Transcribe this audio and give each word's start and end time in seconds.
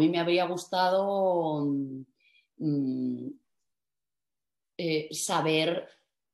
mí 0.00 0.08
me 0.08 0.18
habría 0.18 0.46
gustado 0.46 1.66
mm, 2.56 3.28
eh, 4.78 5.08
saber 5.12 5.88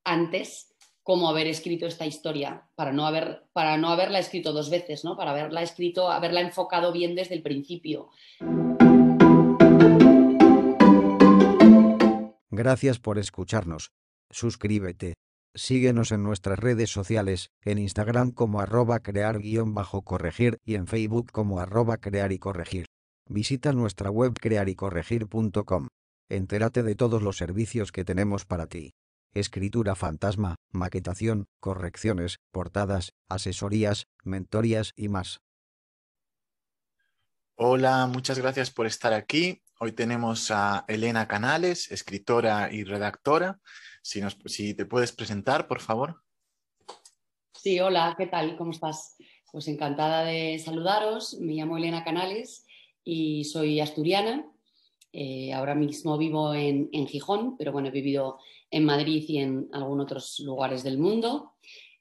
antes 0.05 0.73
cómo 1.03 1.29
haber 1.29 1.49
escrito 1.49 1.87
esta 1.87 2.07
historia, 2.07 2.69
para 2.77 2.93
no, 2.93 3.07
haber, 3.07 3.45
para 3.53 3.77
no 3.77 3.89
haberla 3.89 4.21
escrito 4.21 4.53
dos 4.53 4.71
veces, 4.71 5.05
¿no? 5.05 5.17
para 5.17 5.33
haberla 5.33 5.63
escrito, 5.63 6.11
haberla 6.11 6.41
enfocado 6.41 6.93
bien 6.93 7.15
desde 7.15 7.35
el 7.35 7.43
principio. 7.43 8.11
Gracias 12.51 12.99
por 12.99 13.19
escucharnos. 13.19 13.91
Suscríbete. 14.31 15.15
Síguenos 15.55 16.13
en 16.13 16.23
nuestras 16.23 16.59
redes 16.59 16.91
sociales, 16.91 17.51
en 17.65 17.79
Instagram 17.79 18.31
como 18.31 18.61
arroba 18.61 19.01
crear-corregir 19.01 20.59
y 20.65 20.75
en 20.75 20.87
Facebook 20.87 21.33
como 21.33 21.61
arroba 21.61 21.97
crear 21.97 22.31
y 22.33 22.39
corregir. 22.39 22.87
Visita 23.29 23.73
nuestra 23.73 24.09
web 24.09 24.35
crearycorregir.com. 24.41 25.89
Entérate 26.29 26.85
de 26.85 26.95
todos 26.95 27.23
los 27.23 27.37
servicios 27.37 27.91
que 27.91 28.05
tenemos 28.05 28.45
para 28.45 28.69
ti. 28.69 28.93
Escritura 29.35 29.97
fantasma, 29.97 30.55
maquetación, 30.71 31.47
correcciones, 31.61 32.37
portadas, 32.53 33.15
asesorías, 33.29 34.07
mentorías 34.23 34.93
y 34.95 35.09
más. 35.09 35.41
Hola, 37.57 38.07
muchas 38.07 38.39
gracias 38.39 38.71
por 38.71 38.87
estar 38.87 39.13
aquí. 39.13 39.61
Hoy 39.81 39.91
tenemos 39.91 40.53
a 40.53 40.85
Elena 40.87 41.27
Canales, 41.27 41.91
escritora 41.91 42.73
y 42.73 42.85
redactora. 42.85 43.59
Si, 44.03 44.23
si 44.45 44.75
te 44.75 44.87
puedes 44.87 45.11
presentar, 45.11 45.67
por 45.67 45.81
favor. 45.81 46.23
Sí, 47.53 47.81
hola, 47.81 48.15
¿qué 48.17 48.27
tal? 48.27 48.57
¿Cómo 48.57 48.71
estás? 48.71 49.17
Pues 49.51 49.67
encantada 49.67 50.23
de 50.23 50.61
saludaros. 50.65 51.37
Me 51.41 51.55
llamo 51.55 51.77
Elena 51.77 52.05
Canales 52.05 52.66
y 53.07 53.45
soy 53.45 53.81
asturiana. 53.81 54.45
Eh, 55.13 55.55
ahora 55.55 55.75
mismo 55.75 56.19
vivo 56.19 56.53
en, 56.53 56.91
Gijón, 57.07 57.57
pero 57.57 57.73
bueno, 57.73 57.89
he 57.89 57.93
vivido 57.93 58.39
en 58.71 58.85
Madrid 58.85 59.25
y 59.29 59.39
en 59.39 59.69
algunos 59.73 60.05
otros 60.05 60.41
lugares 60.41 60.83
del 60.83 60.99
mundo. 60.99 61.55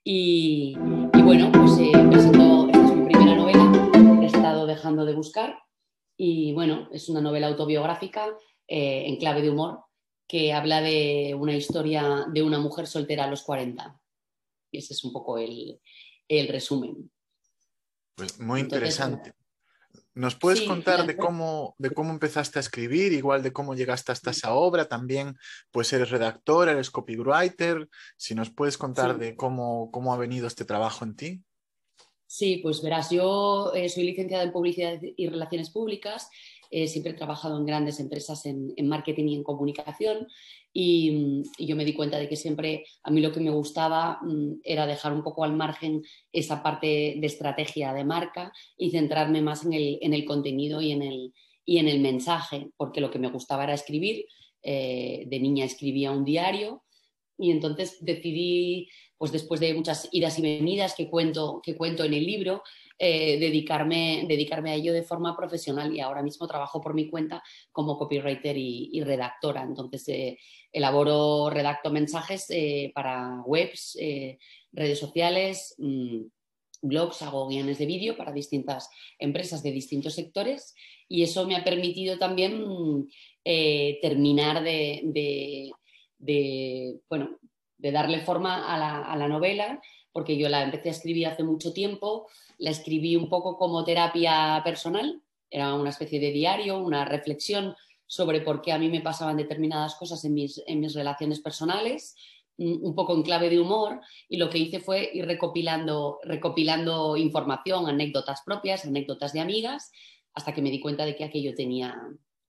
Y, 0.04 0.76
bueno, 1.24 1.52
pues 1.52 1.80
eh, 1.80 1.92
presento, 2.10 2.68
esta 2.68 2.86
es 2.86 2.96
mi 2.96 3.06
primera 3.06 3.36
novela, 3.36 4.22
he 4.22 4.26
estado 4.26 4.66
dejando 4.66 5.06
de 5.06 5.14
buscar. 5.14 5.58
Y 6.18 6.54
bueno, 6.54 6.90
es 6.92 7.08
una 7.08 7.22
novela 7.22 7.48
autobiográfica 7.48 8.28
eh, 8.68 9.04
en 9.06 9.18
clave 9.18 9.42
de 9.42 9.52
humor 9.52 9.86
que 10.28 10.54
habla 10.54 10.82
de 10.82 11.36
una 11.40 11.56
historia 11.56 12.26
de 12.34 12.42
una 12.42 12.58
mujer 12.58 12.88
soltera 12.88 13.26
a 13.26 13.30
los 13.30 13.44
40. 13.44 14.02
Y 14.72 14.80
ese 14.80 14.94
es 14.94 15.04
un 15.04 15.14
poco 15.14 15.38
el, 15.38 15.80
resumen. 16.28 17.12
Pues 18.16 18.40
muy 18.40 18.62
interesante. 18.62 19.34
¿Nos 20.16 20.36
puedes 20.36 20.62
contar 20.62 21.06
de 21.06 21.18
cómo, 21.18 21.76
de 21.78 21.90
cómo 21.90 22.12
empezaste 22.12 22.58
a 22.58 22.62
escribir, 22.62 23.12
igual 23.12 23.44
de 23.44 23.52
cómo 23.52 23.76
llegaste 23.76 24.14
hasta 24.14 24.32
esa 24.32 24.54
obra? 24.54 24.88
También, 24.88 25.36
pues 25.72 25.92
eres 25.92 26.10
redactor, 26.10 26.70
eres 26.70 26.90
copywriter. 26.90 27.90
Si 28.16 28.34
nos 28.34 28.50
puedes 28.50 28.78
contar 28.78 29.18
de 29.18 29.36
cómo, 29.36 29.92
cómo 29.92 30.14
ha 30.14 30.18
venido 30.18 30.48
este 30.48 30.64
trabajo 30.64 31.04
en 31.04 31.16
ti. 31.18 31.44
Sí, 32.28 32.58
pues 32.64 32.82
verás, 32.82 33.12
yo 33.12 33.74
eh, 33.76 33.88
soy 33.90 34.04
licenciada 34.04 34.44
en 34.44 34.52
Publicidad 34.52 35.00
y 35.02 35.28
Relaciones 35.28 35.70
Públicas, 35.70 36.30
eh, 36.76 36.90
siempre 36.90 37.14
he 37.14 37.16
trabajado 37.16 37.58
en 37.58 37.66
grandes 37.66 38.02
empresas 38.02 38.46
en, 38.46 38.74
marketing 38.86 39.30
y 39.30 39.36
en 39.36 39.44
comunicación 39.44 40.28
y, 40.74 41.42
yo 41.58 41.78
me 41.78 41.86
di 41.86 41.94
cuenta 41.94 42.20
de 42.20 42.28
que 42.28 42.36
siempre 42.36 42.84
a 43.02 43.12
mí 43.12 43.22
lo 43.22 43.32
que 43.32 43.40
me 43.40 43.50
gustaba 43.50 44.20
mm, 44.22 44.60
era 44.62 44.86
dejar 44.86 45.14
un 45.14 45.24
poco 45.24 45.46
al 45.46 45.56
margen 45.56 46.04
esa 46.34 46.62
parte 46.62 47.16
de 47.18 47.28
estrategia 47.28 47.94
de 47.94 48.04
marca 48.04 48.52
y 48.78 48.92
centrarme 48.92 49.42
más 49.42 49.66
en 49.66 49.74
el, 50.14 50.26
contenido 50.26 50.82
y 50.82 50.92
en 50.92 51.02
el, 51.02 51.34
y 51.64 51.78
en 51.78 51.88
el 51.88 52.02
mensaje, 52.02 52.72
porque 52.76 53.00
lo 53.00 53.10
que 53.10 53.20
me 53.20 53.32
gustaba 53.32 53.64
era 53.64 53.74
escribir. 53.74 54.26
Eh, 54.62 55.24
de 55.28 55.40
niña 55.40 55.64
escribía 55.64 56.12
un 56.12 56.26
diario 56.26 56.84
y 57.38 57.52
entonces 57.52 58.00
decidí 58.02 58.90
pues 59.18 59.32
después 59.32 59.62
de 59.62 59.74
muchas 59.76 60.10
idas 60.12 60.38
y 60.40 60.42
venidas 60.42 60.94
que 60.96 61.10
cuento, 61.10 61.62
que 61.64 61.78
cuento 61.78 62.04
en 62.04 62.16
el 62.16 62.26
libro, 62.26 62.64
eh, 62.98 63.38
dedicarme, 63.40 64.26
dedicarme 64.26 64.72
a 64.72 64.76
ello 64.76 64.94
de 64.94 65.04
forma 65.04 65.36
profesional 65.36 65.94
y 65.94 66.00
ahora 66.00 66.24
mismo 66.24 66.48
trabajo 66.48 66.80
por 66.80 66.94
mi 66.94 67.10
cuenta 67.10 67.44
como 67.74 67.98
copywriter 67.98 68.56
y, 68.58 69.02
redactora. 69.04 69.64
Entonces, 69.64 70.08
eh, 70.08 70.38
elaboro, 70.72 71.50
redacto 71.50 71.92
mensajes 71.92 72.46
eh, 72.50 72.94
para 72.96 73.42
webs, 73.46 73.98
redes 74.72 74.98
sociales, 74.98 75.76
mm, 75.78 76.22
blogs, 76.84 77.22
hago 77.22 77.50
guiones 77.50 77.80
de 77.80 77.86
vídeo 77.86 78.16
para 78.16 78.32
distintas 78.32 78.90
empresas 79.20 79.62
de 79.62 79.72
distintos 79.72 80.16
sectores 80.16 80.74
y 81.10 81.24
eso 81.24 81.46
me 81.46 81.58
ha 81.58 81.64
permitido 81.66 82.18
también 82.18 83.08
terminar 83.44 84.64
de, 84.64 85.72
bueno, 87.10 87.38
de 87.78 87.92
darle 87.92 88.22
forma 88.22 88.74
a 88.74 89.16
la, 89.18 89.28
novela, 89.28 89.82
porque 90.16 90.38
yo 90.38 90.48
la 90.48 90.64
empecé 90.64 90.88
a 90.88 90.92
escribir 90.94 91.28
hace 91.28 91.44
mucho 91.44 91.74
tiempo, 91.74 92.30
la 92.58 92.70
escribí 92.70 93.18
un 93.18 93.28
poco 93.28 93.58
como 93.58 93.84
terapia 93.84 94.62
personal, 94.64 95.22
era 95.50 95.74
una 95.74 95.90
especie 95.90 96.22
de 96.22 96.32
diario, 96.32 96.78
una 96.78 97.04
reflexión 97.04 97.76
sobre 98.08 98.40
por 98.40 98.62
qué 98.62 98.72
a 98.72 98.80
mí 98.80 98.88
me 98.88 99.02
pasaban 99.02 99.36
determinadas 99.36 99.96
cosas 99.96 100.24
en 100.24 100.34
mis, 100.34 100.64
en 100.68 100.80
mis 100.80 100.94
relaciones 100.94 101.42
personales, 101.42 102.16
un 102.56 102.96
poco 102.96 103.14
en 103.14 103.24
clave 103.24 103.50
de 103.50 103.60
humor, 103.60 104.00
y 104.30 104.38
lo 104.38 104.50
que 104.50 104.58
hice 104.58 104.80
fue 104.80 105.10
ir 105.14 105.26
recopilando, 105.26 106.20
recopilando 106.24 107.18
información, 107.18 107.90
anécdotas 107.90 108.42
propias, 108.46 108.86
anécdotas 108.86 109.34
de 109.34 109.42
amigas, 109.42 109.92
hasta 110.34 110.54
que 110.54 110.62
me 110.62 110.72
di 110.72 110.80
cuenta 110.80 111.04
de 111.04 111.18
que 111.18 111.26
aquello 111.26 111.54
tenía, 111.54 111.94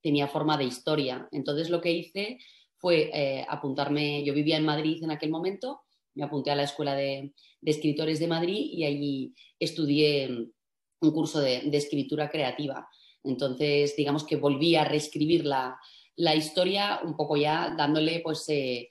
tenía 0.00 0.28
forma 0.28 0.56
de 0.56 0.66
historia. 0.66 1.28
Entonces 1.32 1.68
lo 1.68 1.80
que 1.80 1.90
hice 1.90 2.38
fue 2.76 3.10
eh, 3.12 3.44
apuntarme, 3.48 4.22
yo 4.22 4.32
vivía 4.34 4.56
en 4.56 4.64
Madrid 4.64 5.02
en 5.02 5.10
aquel 5.10 5.30
momento, 5.30 5.80
me 6.16 6.24
apunté 6.24 6.50
a 6.50 6.56
la 6.56 6.64
Escuela 6.64 6.94
de, 6.94 7.32
Escritores 7.62 8.18
de 8.18 8.26
Madrid 8.26 8.70
y 8.72 8.84
allí 8.84 9.34
estudié 9.58 10.28
un 11.00 11.10
curso 11.10 11.40
de, 11.40 11.68
escritura 11.72 12.30
creativa. 12.30 12.88
Entonces, 13.22 13.94
digamos 13.96 14.24
que 14.24 14.36
volví 14.36 14.76
a 14.76 14.84
reescribir 14.84 15.44
la, 15.44 15.78
historia 16.34 17.00
un 17.04 17.16
poco 17.16 17.36
ya 17.36 17.74
dándole 17.76 18.20
pues, 18.20 18.48
eh, 18.48 18.90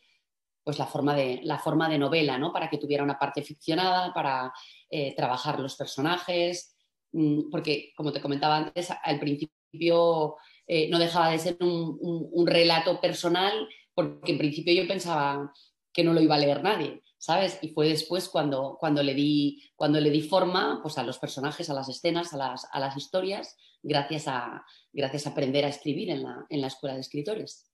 pues 0.63 0.77
la, 0.77 0.85
forma 0.85 1.15
de, 1.15 1.41
la 1.43 1.57
forma 1.57 1.89
de 1.89 1.97
novela, 1.97 2.37
¿no? 2.37 2.53
Para 2.53 2.69
que 2.69 2.77
tuviera 2.77 3.03
una 3.03 3.17
parte 3.17 3.41
ficcionada, 3.41 4.13
para 4.13 4.53
eh, 4.89 5.15
trabajar 5.15 5.59
los 5.59 5.75
personajes, 5.75 6.75
mm, 7.13 7.49
porque 7.49 7.93
como 7.95 8.11
te 8.11 8.21
comentaba 8.21 8.57
antes, 8.57 8.89
al 9.03 9.19
principio 9.19 10.35
eh, 10.67 10.89
no 10.89 10.99
dejaba 10.99 11.29
de 11.29 11.39
ser 11.39 11.57
un, 11.59 12.47
relato 12.47 12.99
personal, 12.99 13.67
porque 13.93 14.31
en 14.31 14.37
principio 14.37 14.73
yo 14.73 14.87
pensaba 14.87 15.53
que 15.93 16.03
no 16.03 16.13
lo 16.13 16.21
iba 16.21 16.35
a 16.35 16.39
leer 16.39 16.63
nadie, 16.63 17.01
¿sabes? 17.25 17.57
Y 17.63 17.69
fue 17.69 17.89
después 17.89 18.29
cuando, 18.29 18.77
cuando, 18.79 19.01
le, 19.01 19.15
di, 19.15 19.59
cuando 19.75 19.99
le 19.99 20.11
di 20.11 20.21
forma 20.21 20.79
pues, 20.83 20.99
a 20.99 21.03
los 21.03 21.17
personajes, 21.17 21.71
a 21.71 21.73
las 21.73 21.89
escenas, 21.89 22.33
a 22.33 22.37
las, 22.37 22.67
a 22.71 22.79
las 22.79 22.95
historias, 22.95 23.55
gracias 23.81 24.27
a, 24.27 24.63
gracias 24.93 25.25
a 25.25 25.31
aprender 25.31 25.65
a 25.65 25.69
escribir 25.69 26.11
en 26.11 26.21
la, 26.21 26.45
en 26.49 26.61
la 26.61 26.67
escuela 26.67 26.93
de 26.93 27.01
escritores. 27.01 27.71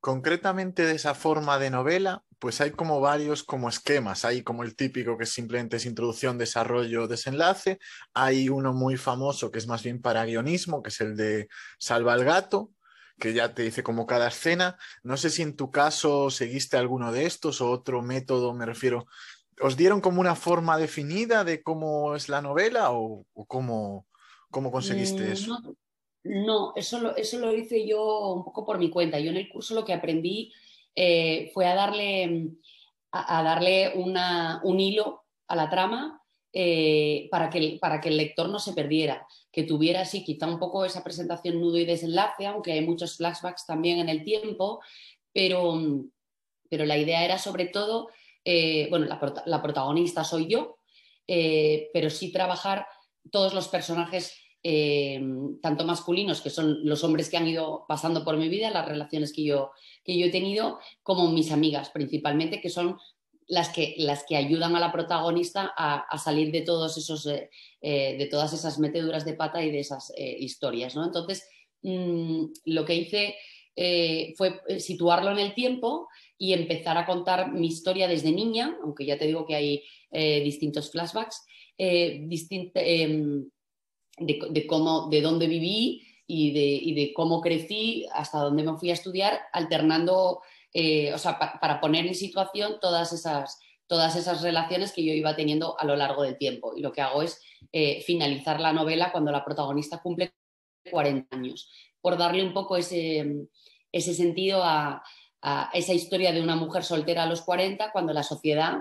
Concretamente 0.00 0.86
de 0.86 0.94
esa 0.94 1.12
forma 1.14 1.58
de 1.58 1.68
novela, 1.68 2.24
pues 2.38 2.62
hay 2.62 2.70
como 2.70 2.98
varios 2.98 3.42
como 3.44 3.68
esquemas. 3.68 4.24
Hay 4.24 4.42
como 4.42 4.62
el 4.62 4.74
típico 4.74 5.18
que 5.18 5.26
simplemente 5.26 5.76
es 5.76 5.84
introducción, 5.84 6.38
desarrollo, 6.38 7.08
desenlace. 7.08 7.78
Hay 8.14 8.48
uno 8.48 8.72
muy 8.72 8.96
famoso 8.96 9.50
que 9.50 9.58
es 9.58 9.66
más 9.66 9.82
bien 9.82 10.00
para 10.00 10.24
guionismo, 10.24 10.82
que 10.82 10.88
es 10.88 11.00
el 11.02 11.14
de 11.14 11.48
Salva 11.78 12.14
al 12.14 12.24
gato, 12.24 12.70
que 13.18 13.32
ya 13.32 13.54
te 13.54 13.62
dice 13.62 13.82
como 13.82 14.06
cada 14.06 14.28
escena. 14.28 14.78
No 15.02 15.16
sé 15.16 15.30
si 15.30 15.42
en 15.42 15.56
tu 15.56 15.70
caso 15.70 16.30
seguiste 16.30 16.76
alguno 16.76 17.12
de 17.12 17.26
estos 17.26 17.60
o 17.60 17.70
otro 17.70 18.02
método, 18.02 18.52
me 18.54 18.66
refiero. 18.66 19.06
¿Os 19.60 19.76
dieron 19.76 20.00
como 20.00 20.20
una 20.20 20.34
forma 20.34 20.76
definida 20.76 21.42
de 21.44 21.62
cómo 21.62 22.14
es 22.14 22.28
la 22.28 22.42
novela 22.42 22.92
o, 22.92 23.24
cómo, 23.46 24.06
cómo, 24.50 24.70
conseguiste 24.70 25.22
mm, 25.22 25.32
eso? 25.32 25.76
No, 26.24 26.72
eso 26.76 27.00
lo, 27.00 27.16
eso 27.16 27.38
lo 27.38 27.54
hice 27.54 27.86
yo 27.86 28.34
un 28.34 28.44
poco 28.44 28.66
por 28.66 28.78
mi 28.78 28.90
cuenta. 28.90 29.18
Yo 29.18 29.30
en 29.30 29.38
el 29.38 29.48
curso 29.48 29.74
lo 29.74 29.84
que 29.84 29.94
aprendí 29.94 30.52
eh, 30.94 31.50
fue 31.54 31.66
a 31.66 31.74
darle, 31.74 32.50
a, 33.12 33.42
darle 33.42 33.92
un 33.94 34.80
hilo 34.80 35.24
a 35.48 35.56
la 35.56 35.70
trama 35.70 36.22
eh, 36.58 37.28
para, 37.30 37.50
que, 37.50 37.76
para 37.78 38.00
que 38.00 38.08
el 38.08 38.16
lector 38.16 38.48
no 38.48 38.58
se 38.58 38.72
perdiera, 38.72 39.26
que 39.52 39.64
tuviera 39.64 40.00
así 40.00 40.24
quizá 40.24 40.46
un 40.46 40.58
poco 40.58 40.86
esa 40.86 41.04
presentación 41.04 41.60
nudo 41.60 41.76
y 41.76 41.84
desenlace, 41.84 42.46
aunque 42.46 42.72
hay 42.72 42.80
muchos 42.80 43.18
flashbacks 43.18 43.66
también 43.66 43.98
en 43.98 44.08
el 44.08 44.24
tiempo, 44.24 44.80
pero, 45.34 45.78
pero 46.70 46.86
la 46.86 46.96
idea 46.96 47.26
era 47.26 47.36
sobre 47.36 47.66
todo, 47.66 48.08
eh, 48.42 48.86
bueno, 48.88 49.04
la, 49.04 49.62
protagonista 49.62 50.24
soy 50.24 50.46
yo, 50.48 50.78
pero 51.26 52.08
sí 52.08 52.32
trabajar 52.32 52.86
todos 53.30 53.52
los 53.52 53.68
personajes 53.68 54.32
eh, 54.62 55.20
tanto 55.62 55.84
masculinos, 55.84 56.40
que 56.40 56.50
son 56.50 56.84
los 56.84 57.04
hombres 57.04 57.28
que 57.28 57.36
han 57.36 57.46
ido 57.46 57.84
pasando 57.86 58.24
por 58.24 58.38
mi 58.38 58.48
vida, 58.48 58.70
las 58.70 58.88
relaciones 58.88 59.32
que 59.32 59.44
yo, 59.44 59.72
que 60.02 60.18
yo 60.18 60.26
he 60.26 60.30
tenido, 60.30 60.80
como 61.02 61.30
mis 61.30 61.52
amigas 61.52 61.90
principalmente, 61.90 62.62
que 62.62 62.70
son 62.70 62.98
las 63.48 63.68
que, 63.68 63.94
las 63.98 64.24
que 64.24 64.36
ayudan 64.36 64.74
a 64.74 64.80
la 64.80 64.92
protagonista 64.92 65.72
a, 65.76 66.18
salir 66.18 66.50
de, 66.50 66.62
todos 66.62 66.96
esos, 66.96 67.26
eh, 67.26 67.50
eh, 67.80 68.16
de 68.18 68.26
todas 68.26 68.52
esas 68.52 68.78
meteduras 68.78 69.24
de 69.24 69.34
pata 69.34 69.64
y 69.64 69.70
de 69.70 69.80
esas 69.80 70.12
eh, 70.16 70.36
historias. 70.38 70.96
¿no? 70.96 71.04
Entonces, 71.04 71.48
mm, 71.82 72.44
lo 72.66 72.84
que 72.84 72.94
hice 72.94 73.36
fue 74.38 74.58
situarlo 74.78 75.30
en 75.30 75.38
el 75.38 75.52
tiempo 75.52 76.08
y 76.38 76.54
empezar 76.54 76.96
a 76.96 77.04
contar 77.04 77.52
mi 77.52 77.66
historia 77.66 78.08
desde 78.08 78.32
niña, 78.32 78.74
aunque 78.82 79.04
ya 79.04 79.18
te 79.18 79.26
digo 79.26 79.44
que 79.44 79.54
hay 79.54 79.82
distintos 80.42 80.90
flashbacks, 80.90 81.44
em, 81.76 82.30
de, 84.18 84.66
cómo, 84.66 85.10
de 85.10 85.20
dónde 85.20 85.46
viví 85.46 86.06
y 86.26 86.52
de, 86.52 86.66
y 86.66 86.94
de, 86.94 87.12
cómo 87.12 87.42
crecí 87.42 88.06
hasta 88.14 88.38
dónde 88.38 88.62
me 88.62 88.78
fui 88.78 88.88
a 88.88 88.94
estudiar, 88.94 89.40
alternando 89.52 90.40
eh, 90.78 91.14
o 91.14 91.16
sea, 91.16 91.38
para 91.38 91.80
poner 91.80 92.04
en 92.04 92.14
situación 92.14 92.76
todas 92.82 93.10
esas, 93.14 93.58
todas 93.86 94.14
esas 94.14 94.42
relaciones 94.42 94.92
que 94.92 95.02
yo 95.02 95.14
iba 95.14 95.34
teniendo 95.34 95.74
a 95.80 95.86
lo 95.86 95.96
largo 95.96 96.22
del 96.22 96.36
tiempo. 96.36 96.74
Y 96.76 96.82
lo 96.82 96.92
que 96.92 97.00
hago 97.00 97.22
es 97.22 97.40
eh, 97.72 98.02
finalizar 98.02 98.60
la 98.60 98.74
novela 98.74 99.10
cuando 99.10 99.32
la 99.32 99.42
protagonista 99.42 100.02
cumple 100.02 100.34
40 100.90 101.34
años, 101.34 101.70
por 102.02 102.18
darle 102.18 102.44
un 102.44 102.52
poco 102.52 102.76
ese, 102.76 103.48
ese 103.90 104.12
sentido 104.12 104.62
a, 104.62 105.02
esa 105.72 105.94
historia 105.94 106.32
de 106.32 106.42
una 106.42 106.56
mujer 106.56 106.84
soltera 106.84 107.22
a 107.22 107.26
los 107.26 107.40
40, 107.40 107.90
cuando 107.92 108.12
la 108.12 108.22
sociedad 108.22 108.80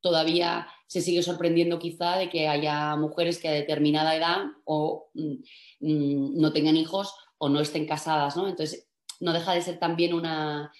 todavía 0.00 0.68
se 0.86 1.00
sigue 1.00 1.24
sorprendiendo 1.24 1.80
quizá 1.80 2.18
de 2.18 2.30
que 2.30 2.46
haya 2.46 2.94
mujeres 2.94 3.40
que 3.40 3.48
a 3.48 3.52
determinada 3.52 4.14
edad 4.14 4.44
o 4.64 5.08
mm, 5.14 5.34
mm, 5.80 6.40
no 6.40 6.52
tengan 6.52 6.76
hijos 6.76 7.14
o 7.38 7.48
no 7.48 7.58
estén 7.58 7.84
casadas, 7.84 8.36
¿no? 8.36 8.46
Entonces, 8.46 8.86
no 9.20 9.32
deja 9.32 9.54
de 9.54 9.62
ser 9.62 9.78
también 9.78 10.12
una, 10.12 10.70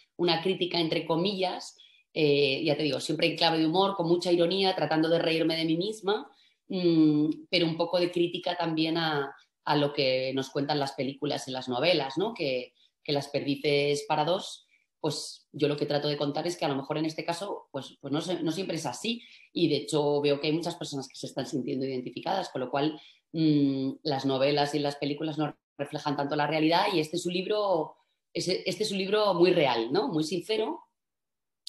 crítica, 0.43 0.81
entre 0.81 1.07
comillas, 1.07 1.77
eh, 2.13 2.63
ya 2.65 2.77
te 2.77 2.83
digo, 2.83 3.01
siempre 3.01 3.27
en 3.27 3.37
clave 3.37 3.59
de 3.59 3.67
humor, 3.67 3.95
con 3.95 4.09
mucha 4.09 4.33
ironía, 4.33 4.75
tratando 4.75 5.09
de 5.09 5.19
reírme 5.19 5.57
de 5.57 5.65
mí 5.65 5.77
misma, 5.77 6.27
mm, 6.69 7.47
pero 7.51 7.67
un 7.67 7.77
poco 7.77 8.01
de 8.01 8.11
crítica 8.11 8.57
también 8.57 8.97
a, 8.97 9.35
lo 9.77 9.93
que 9.93 10.33
nos 10.33 10.51
cuentan 10.51 10.79
las 10.79 10.93
películas 10.93 11.49
y 11.49 11.51
las 11.51 11.69
novelas, 11.69 12.17
¿no? 12.17 12.33
que, 12.35 12.73
las 13.09 13.29
perdices 13.29 14.05
para 14.09 14.25
dos, 14.25 14.67
pues 15.01 15.47
yo 15.53 15.69
lo 15.69 15.77
que 15.77 15.87
trato 15.87 16.09
de 16.09 16.17
contar 16.17 16.45
es 16.47 16.57
que 16.57 16.65
a 16.65 16.69
lo 16.69 16.75
mejor 16.75 16.99
en 16.99 17.05
este 17.05 17.25
caso, 17.25 17.69
pues, 17.71 17.97
pues 18.01 18.13
no, 18.13 18.21
no, 18.43 18.51
siempre 18.51 18.77
es 18.79 18.87
así. 18.87 19.23
Y 19.53 19.69
de 19.69 19.77
hecho 19.77 20.21
veo 20.21 20.41
que 20.41 20.49
hay 20.49 20.53
muchas 20.53 20.75
personas 20.75 21.07
que 21.07 21.15
se 21.15 21.27
están 21.27 21.47
sintiendo 21.47 21.87
identificadas, 21.87 22.49
con 22.49 22.63
lo 22.63 22.71
cual 22.71 23.01
mm, 23.33 23.91
las 24.03 24.27
novelas 24.27 24.75
y 24.75 24.81
las 24.81 24.97
películas 24.97 25.39
no 25.39 25.57
reflejan 25.79 26.17
tanto 26.17 26.35
la 26.35 26.47
realidad 26.47 26.87
y 26.93 27.01
este 27.01 27.17
es 27.17 27.27
un 27.27 27.35
libro 27.35 27.95
este 28.37 28.83
es 28.83 28.93
un 28.93 28.99
libro 28.99 29.33
muy 29.35 29.51
real, 29.51 29.93
¿no? 29.93 30.09
Muy 30.09 30.25
sincero 30.25 30.81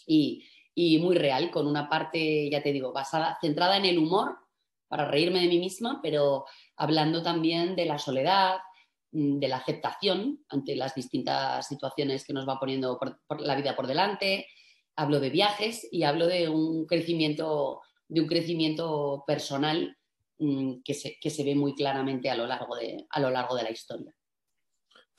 y, 0.06 0.44
muy 1.00 1.16
real, 1.16 1.50
con 1.50 1.66
una 1.66 1.90
parte, 1.90 2.50
ya 2.50 2.62
te 2.62 2.74
digo, 2.74 2.92
basada, 2.92 3.38
centrada 3.42 3.78
en 3.78 3.86
el 3.86 3.98
humor, 3.98 4.38
para 4.88 5.06
reírme 5.06 5.42
de 5.42 5.48
mí 5.48 5.60
misma, 5.60 6.00
pero 6.02 6.46
hablando 6.76 7.24
también 7.24 7.76
de 7.76 7.86
la 7.86 7.98
soledad, 7.98 8.58
mm, 9.12 9.40
de 9.40 9.48
la 9.48 9.58
aceptación 9.58 10.44
ante 10.50 10.76
las 10.76 10.94
distintas 10.94 11.68
situaciones 11.68 12.26
que 12.26 12.34
nos 12.34 12.48
va 12.48 12.60
poniendo 12.60 13.00
la 13.40 13.56
vida 13.56 13.76
por 13.76 13.88
delante. 13.88 14.48
Hablo 14.96 15.20
de 15.20 15.30
viajes 15.30 15.88
y 15.92 16.04
hablo 16.04 16.28
de 16.28 16.50
un 16.50 16.86
crecimiento, 16.86 17.82
de 18.08 18.22
un 18.22 18.28
crecimiento 18.28 19.24
personal 19.26 19.98
mm, 20.40 20.82
que, 20.84 20.94
se, 20.94 21.18
que, 21.20 21.30
se, 21.30 21.44
ve 21.44 21.56
muy 21.56 21.76
claramente 21.76 22.30
a 22.30 22.36
lo 22.36 22.46
largo 22.46 22.76
de, 22.76 23.06
a 23.10 23.20
lo 23.20 23.30
largo 23.30 23.56
de 23.56 23.64
la 23.64 23.72
historia. 23.72 24.14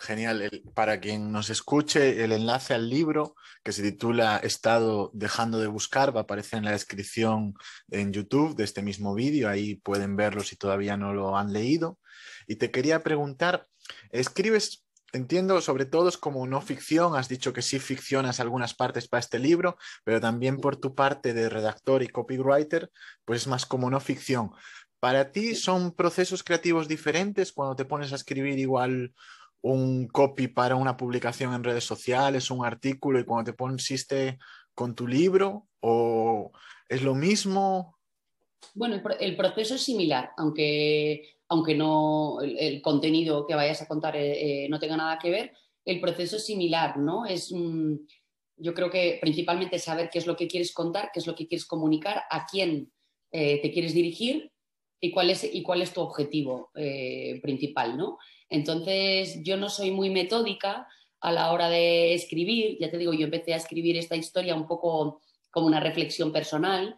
Genial. 0.00 0.62
para 0.74 1.00
quien 1.00 1.32
nos 1.32 1.50
escuche, 1.50 2.22
el 2.22 2.30
enlace 2.30 2.72
al 2.72 2.88
libro 2.88 3.34
que 3.64 3.72
se 3.72 3.82
titula 3.82 4.36
Estado 4.36 5.10
dejando 5.12 5.58
de 5.58 5.66
buscar 5.66 6.14
va 6.14 6.20
a 6.20 6.22
aparecer 6.22 6.58
en 6.58 6.66
la 6.66 6.70
descripción 6.70 7.54
en 7.90 8.12
YouTube 8.12 8.54
de 8.54 8.62
este 8.62 8.80
mismo 8.80 9.14
vídeo. 9.14 9.48
Ahí 9.48 9.74
pueden 9.76 10.14
verlo 10.14 10.42
si 10.42 10.54
todavía 10.54 10.96
no 10.96 11.12
lo 11.12 11.36
han 11.36 11.52
leído. 11.52 11.98
Y 12.46 12.56
te 12.56 12.70
quería 12.70 13.02
preguntar, 13.02 13.66
escribes, 14.10 14.86
entiendo, 15.12 15.60
sobre 15.60 15.84
todo 15.84 16.08
es 16.08 16.16
como 16.16 16.46
no 16.46 16.62
ficción. 16.62 17.16
Has 17.16 17.28
dicho 17.28 17.52
que 17.52 17.62
sí 17.62 17.80
ficcionas 17.80 18.38
algunas 18.38 18.74
partes 18.74 19.08
para 19.08 19.20
este 19.20 19.40
libro, 19.40 19.78
pero 20.04 20.20
también 20.20 20.58
por 20.58 20.76
tu 20.76 20.94
parte 20.94 21.34
de 21.34 21.48
redactor 21.48 22.04
y 22.04 22.08
copywriter, 22.08 22.88
pues 23.24 23.42
es 23.42 23.46
más 23.48 23.66
como 23.66 23.90
no 23.90 23.98
ficción. 23.98 24.52
¿Para 25.00 25.32
ti 25.32 25.56
son 25.56 25.92
procesos 25.92 26.44
creativos 26.44 26.86
diferentes 26.86 27.52
cuando 27.52 27.74
te 27.74 27.84
pones 27.84 28.12
a 28.12 28.16
escribir 28.16 28.58
igual 28.58 29.12
un 29.62 30.06
copy 30.08 30.48
para 30.48 30.76
una 30.76 30.96
publicación 30.96 31.54
en 31.54 31.64
redes 31.64 31.84
sociales, 31.84 32.50
un 32.50 32.64
artículo 32.64 33.18
y 33.18 33.24
cuando 33.24 33.52
te 33.52 33.56
consiste 33.56 34.38
con 34.74 34.94
tu 34.94 35.06
libro 35.06 35.66
o 35.80 36.52
es 36.88 37.02
lo 37.02 37.14
mismo? 37.14 37.98
Bueno, 38.74 39.00
el, 39.18 39.36
proceso 39.36 39.74
es 39.74 39.82
similar, 39.82 40.30
aunque, 40.36 41.36
aunque 41.48 41.74
no 41.74 42.40
el, 42.40 42.80
contenido 42.82 43.46
que 43.46 43.54
vayas 43.54 43.82
a 43.82 43.88
contar 43.88 44.16
eh, 44.16 44.64
eh, 44.64 44.68
no 44.68 44.78
tenga 44.78 44.96
nada 44.96 45.18
que 45.18 45.30
ver, 45.30 45.52
el 45.84 46.00
proceso 46.00 46.36
es 46.36 46.44
similar, 46.44 46.98
¿no? 46.98 47.26
Es, 47.26 47.52
yo 48.56 48.74
creo 48.74 48.90
que 48.90 49.18
principalmente 49.20 49.78
saber 49.78 50.10
qué 50.10 50.18
es 50.18 50.26
lo 50.26 50.36
que 50.36 50.48
quieres 50.48 50.72
contar, 50.72 51.10
qué 51.12 51.20
es 51.20 51.26
lo 51.26 51.34
que 51.34 51.46
quieres 51.46 51.66
comunicar, 51.66 52.22
a 52.30 52.46
quién 52.46 52.92
eh, 53.32 53.60
te 53.60 53.72
quieres 53.72 53.94
dirigir 53.94 54.52
y 55.00 55.10
cuál 55.12 55.30
es, 55.30 55.44
y 55.44 55.62
cuál 55.62 55.82
es 55.82 55.92
tu 55.92 56.00
objetivo 56.00 56.70
principal, 57.42 57.96
¿no? 57.96 58.18
Entonces, 58.50 59.42
yo 59.42 59.56
no 59.56 59.68
soy 59.68 59.90
muy 59.90 60.10
metódica 60.10 60.88
a 61.20 61.32
la 61.32 61.52
hora 61.52 61.68
de 61.68 62.14
escribir. 62.14 62.78
Ya 62.80 62.90
te 62.90 62.98
digo, 62.98 63.12
yo 63.12 63.24
empecé 63.24 63.54
a 63.54 63.58
escribir 63.58 63.96
esta 63.96 64.16
historia 64.16 64.54
un 64.54 64.66
poco 64.66 65.20
como 65.50 65.66
una 65.66 65.80
reflexión 65.80 66.32
personal. 66.32 66.96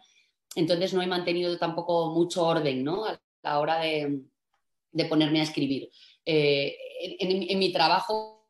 Entonces, 0.55 0.93
no 0.93 1.01
he 1.01 1.07
mantenido 1.07 1.57
tampoco 1.57 2.11
mucho 2.11 2.45
orden 2.45 2.83
¿no? 2.83 3.05
a 3.05 3.19
la 3.43 3.59
hora 3.59 3.79
de, 3.79 4.21
ponerme 5.09 5.39
a 5.39 5.43
escribir. 5.43 5.89
Eh, 6.25 6.75
en, 7.19 7.59
mi 7.59 7.71
trabajo 7.71 8.47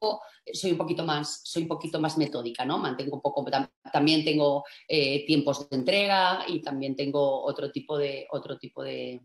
soy 0.54 0.72
un 0.72 0.78
poquito 0.78 1.06
más, 1.06 1.42
soy 1.44 1.64
un 1.64 1.68
poquito 1.68 2.00
más 2.00 2.18
metódica, 2.18 2.66
¿no? 2.66 2.80
Mantengo 2.80 3.16
un 3.16 3.22
poco, 3.22 3.46
también 3.92 4.26
tengo 4.26 4.64
eh, 4.88 5.26
tiempos 5.26 5.70
de 5.70 5.76
entrega 5.76 6.44
y 6.48 6.62
también 6.62 6.96
tengo 6.96 7.44
otro 7.44 7.72
tipo 7.72 7.98
de, 7.98 8.28
otro 8.32 8.58
tipo 8.58 8.84
de, 8.84 9.22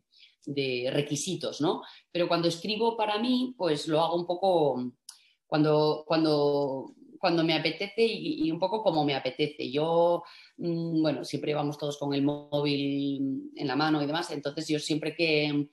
de 0.46 0.90
requisitos, 0.92 1.60
¿no? 1.60 1.82
Pero 2.10 2.28
cuando 2.28 2.48
escribo 2.48 2.96
para 2.96 3.18
mí, 3.18 3.54
pues 3.58 3.88
lo 3.88 4.00
hago 4.00 4.16
un 4.16 4.26
poco 4.26 4.92
cuando, 5.46 6.04
cuando, 6.06 6.94
cuando 7.18 7.44
me 7.44 7.54
apetece 7.54 8.04
y, 8.06 8.50
un 8.50 8.58
poco 8.58 8.82
como 8.82 9.04
me 9.04 9.14
apetece. 9.14 9.70
Yo, 9.70 10.22
mm, 10.56 11.02
bueno, 11.02 11.24
siempre 11.24 11.52
vamos 11.54 11.76
todos 11.76 11.98
con 11.98 12.14
el 12.14 12.22
móvil 12.22 13.50
en 13.54 13.66
la 13.66 13.76
mano 13.76 14.02
y 14.02 14.06
demás, 14.06 14.30
entonces 14.30 14.66
yo 14.68 14.78
siempre 14.78 15.14
que 15.14 15.68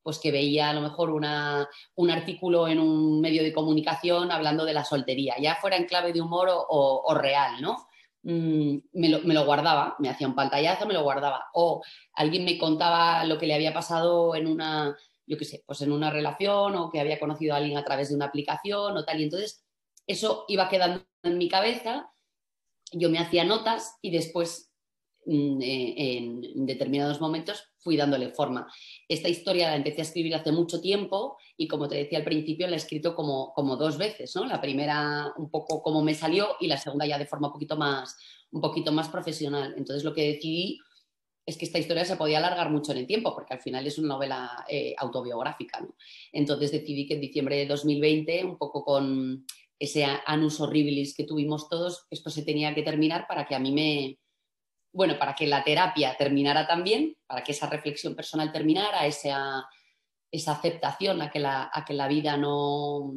pues 0.00 0.20
que 0.20 0.30
veía 0.30 0.70
a 0.70 0.72
lo 0.72 0.80
mejor 0.80 1.10
una, 1.10 1.68
un 1.96 2.10
artículo 2.10 2.66
en 2.66 2.78
un 2.78 3.20
medio 3.20 3.42
de 3.42 3.52
comunicación 3.52 4.30
hablando 4.30 4.64
de 4.64 4.72
la 4.72 4.84
soltería, 4.84 5.34
ya 5.38 5.56
fuera 5.56 5.76
en 5.76 5.84
clave 5.84 6.14
de 6.14 6.22
humor 6.22 6.48
o 6.50 7.14
real, 7.14 7.60
¿no? 7.60 7.87
Mm, 8.30 8.80
me, 8.92 9.08
lo, 9.08 9.46
guardaba, 9.46 9.96
me 10.00 10.10
hacía 10.10 10.28
un 10.28 10.34
pantallazo, 10.34 10.84
me 10.84 10.92
lo 10.92 11.02
guardaba. 11.02 11.46
O 11.54 11.82
alguien 12.12 12.44
me 12.44 12.58
contaba 12.58 13.24
lo 13.24 13.38
que 13.38 13.46
le 13.46 13.54
había 13.54 13.72
pasado 13.72 14.36
en 14.36 14.46
una, 14.46 14.94
yo 15.26 15.38
qué 15.38 15.46
sé, 15.46 15.64
pues 15.66 15.80
en 15.80 15.92
una 15.92 16.10
relación 16.10 16.76
o 16.76 16.90
que 16.90 17.00
había 17.00 17.18
conocido 17.18 17.54
a 17.54 17.56
alguien 17.56 17.78
a 17.78 17.84
través 17.84 18.10
de 18.10 18.16
una 18.16 18.26
aplicación 18.26 18.94
o 18.94 19.04
tal. 19.06 19.18
Y 19.18 19.24
entonces 19.24 19.64
eso 20.06 20.44
iba 20.48 20.68
quedando 20.68 21.02
en 21.22 21.38
mi 21.38 21.48
cabeza, 21.48 22.12
yo 22.92 23.08
me 23.08 23.18
hacía 23.18 23.44
notas 23.44 23.96
y 24.02 24.10
después 24.10 24.67
en 25.30 26.66
determinados 26.66 27.20
momentos 27.20 27.62
fui 27.78 27.96
dándole 27.96 28.30
forma. 28.30 28.70
Esta 29.08 29.28
historia 29.28 29.70
la 29.70 29.76
empecé 29.76 30.00
a 30.00 30.04
escribir 30.04 30.34
hace 30.34 30.52
mucho 30.52 30.80
tiempo 30.80 31.36
y 31.56 31.68
como 31.68 31.88
te 31.88 31.96
decía 31.96 32.18
al 32.18 32.24
principio 32.24 32.66
la 32.66 32.74
he 32.74 32.76
escrito 32.76 33.14
como, 33.14 33.52
como 33.54 33.76
dos 33.76 33.98
veces, 33.98 34.34
¿no? 34.36 34.44
La 34.44 34.60
primera 34.60 35.32
un 35.36 35.50
poco 35.50 35.82
como 35.82 36.02
me 36.02 36.14
salió 36.14 36.56
y 36.60 36.66
la 36.66 36.76
segunda 36.76 37.06
ya 37.06 37.18
de 37.18 37.26
forma 37.26 37.48
un 37.48 37.52
poquito 37.52 37.76
más, 37.76 38.16
un 38.50 38.60
poquito 38.60 38.92
más 38.92 39.08
profesional. 39.08 39.74
Entonces 39.76 40.04
lo 40.04 40.14
que 40.14 40.32
decidí 40.32 40.78
es 41.46 41.56
que 41.56 41.64
esta 41.64 41.78
historia 41.78 42.04
se 42.04 42.16
podía 42.16 42.38
alargar 42.38 42.70
mucho 42.70 42.92
en 42.92 42.98
el 42.98 43.06
tiempo, 43.06 43.34
porque 43.34 43.54
al 43.54 43.60
final 43.60 43.86
es 43.86 43.98
una 43.98 44.08
novela 44.08 44.66
eh, 44.68 44.94
autobiográfica. 44.98 45.86
Entonces 46.30 46.72
decidí 46.72 47.06
que 47.06 47.14
en 47.14 47.22
diciembre 47.22 47.56
de 47.56 47.66
2020, 47.66 48.44
un 48.44 48.58
poco 48.58 48.84
con 48.84 49.46
ese 49.78 50.04
anus 50.26 50.60
horribilis 50.60 51.14
que 51.14 51.24
tuvimos 51.24 51.70
todos, 51.70 52.06
esto 52.10 52.28
se 52.28 52.42
tenía 52.42 52.74
que 52.74 52.82
terminar 52.82 53.26
para 53.26 53.46
que 53.46 53.54
a 53.54 53.60
mí 53.60 53.72
me, 53.72 54.18
bueno, 54.92 55.18
para 55.18 55.34
que 55.34 55.46
la 55.46 55.62
terapia 55.64 56.16
terminara 56.16 56.66
también, 56.66 57.16
para 57.26 57.42
que 57.44 57.52
esa 57.52 57.68
reflexión 57.68 58.14
personal 58.14 58.52
terminara, 58.52 59.06
esa, 59.06 59.68
esa 60.30 60.52
aceptación 60.52 61.22
a 61.22 61.30
que 61.30 61.40
la, 61.40 61.70
que 61.86 61.94
la 61.94 62.08
vida 62.08 62.36
no, 62.36 63.14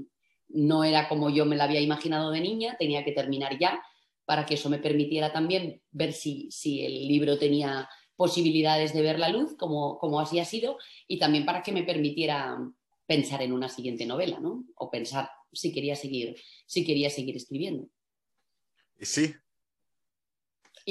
no 0.49 0.83
era 0.83 1.07
como 1.07 1.29
yo 1.29 1.45
me 1.45 1.55
la 1.55 1.65
había 1.65 1.81
imaginado 1.81 2.31
de 2.31 2.41
niña, 2.41 2.75
tenía 2.77 3.03
que 3.03 3.13
terminar 3.13 3.57
ya, 3.57 3.81
para 4.25 4.45
que 4.45 4.53
eso 4.53 4.69
me 4.69 4.77
permitiera 4.77 5.33
también 5.33 5.81
ver 5.91 6.13
si, 6.13 6.49
si 6.51 6.85
el 6.85 7.07
libro 7.07 7.37
tenía 7.37 7.89
posibilidades 8.15 8.93
de 8.93 9.01
ver 9.01 9.17
la 9.17 9.29
luz, 9.29 9.55
como, 9.57 9.97
como 9.97 10.19
así 10.19 10.39
ha 10.39 10.45
sido, 10.45 10.77
y 11.07 11.17
también 11.19 11.45
para 11.45 11.63
que 11.63 11.71
me 11.71 11.83
permitiera 11.83 12.57
pensar 13.07 13.41
en 13.41 13.51
una 13.51 13.67
siguiente 13.67 14.05
novela, 14.05 14.39
¿no? 14.39 14.63
O 14.75 14.89
pensar 14.89 15.29
si 15.51 15.73
quería 15.73 15.95
seguir, 15.95 16.35
si 16.65 16.85
quería 16.85 17.09
seguir 17.09 17.35
escribiendo. 17.35 17.87
Sí, 18.99 19.33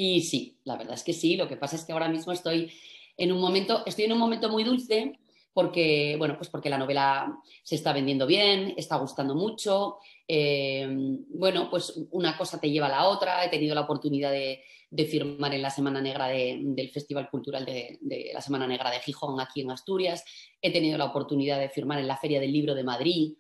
Y 0.03 0.23
sí, 0.23 0.57
la 0.65 0.79
verdad 0.79 0.95
es 0.95 1.05
que 1.05 1.13
sí. 1.13 1.37
Lo 1.37 1.47
que 1.47 1.59
pasa 1.59 1.77
es 1.77 1.85
que 1.85 1.93
ahora 1.93 2.09
mismo 2.09 2.33
estoy 2.33 2.73
en 3.19 3.33
un 3.33 3.39
momento, 3.39 3.83
estoy 3.85 4.07
en 4.07 4.13
un 4.13 4.19
momento 4.19 4.49
muy 4.49 4.65
dulce 4.65 5.13
porque, 5.53 6.15
bueno, 6.17 6.39
pues 6.39 6.49
porque 6.49 6.71
la 6.71 6.79
novela 6.79 7.39
se 7.63 7.75
está 7.75 7.93
vendiendo 7.93 8.27
bien, 8.27 8.73
está 8.79 8.97
gustando 8.97 9.35
mucho. 9.35 9.99
Eh, 10.27 10.89
bueno, 11.29 11.69
pues 11.69 12.01
una 12.13 12.39
cosa 12.39 12.59
te 12.59 12.71
lleva 12.71 12.87
a 12.87 12.91
la 12.93 13.09
otra. 13.09 13.45
He 13.45 13.51
tenido 13.51 13.75
la 13.75 13.83
oportunidad 13.83 14.33
de, 14.33 14.63
firmar 15.07 15.53
en 15.53 15.61
la 15.61 15.69
Semana 15.69 16.01
Negra 16.01 16.29
del 16.29 16.89
Festival 16.89 17.29
Cultural 17.29 17.67
de, 17.67 18.31
la 18.33 18.41
Semana 18.41 18.67
Negra 18.67 18.91
de 18.91 19.01
Gijón, 19.01 19.39
aquí 19.39 19.61
en 19.61 19.71
Asturias. 19.71 20.25
He 20.63 20.73
tenido 20.73 20.97
la 20.97 21.05
oportunidad 21.05 21.61
de 21.61 21.69
firmar 21.69 21.99
en 21.99 22.09
la 22.09 22.17
Feria 22.17 22.41
del 22.41 22.53
Libro 22.53 22.75
de 22.75 22.85
Madrid, 22.85 23.35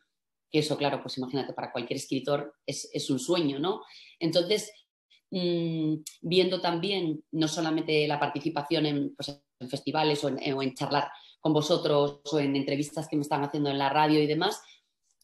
que 0.50 0.58
eso, 0.58 0.76
claro, 0.76 1.00
pues 1.00 1.16
imagínate, 1.16 1.54
para 1.54 1.72
cualquier 1.72 1.96
escritor 1.96 2.52
es, 2.66 2.90
es 2.92 3.08
un 3.08 3.18
sueño, 3.18 3.58
¿no? 3.58 3.80
Entonces, 4.18 4.70
mmm, 5.30 5.96
viendo 6.22 6.60
también 6.60 7.22
no 7.32 7.48
solamente 7.48 8.06
la 8.06 8.20
participación 8.20 8.86
en, 8.86 9.14
pues, 9.14 9.42
festivales 9.68 10.22
o 10.24 10.28
en, 10.28 10.54
o 10.54 10.62
en 10.62 10.74
charlar 10.74 11.10
con 11.40 11.52
vosotros 11.52 12.20
o 12.30 12.38
en 12.38 12.56
entrevistas 12.56 13.08
que 13.08 13.16
me 13.16 13.22
están 13.22 13.42
haciendo 13.42 13.70
en 13.70 13.78
la 13.78 13.88
radio 13.88 14.22
y 14.22 14.26
demás, 14.26 14.62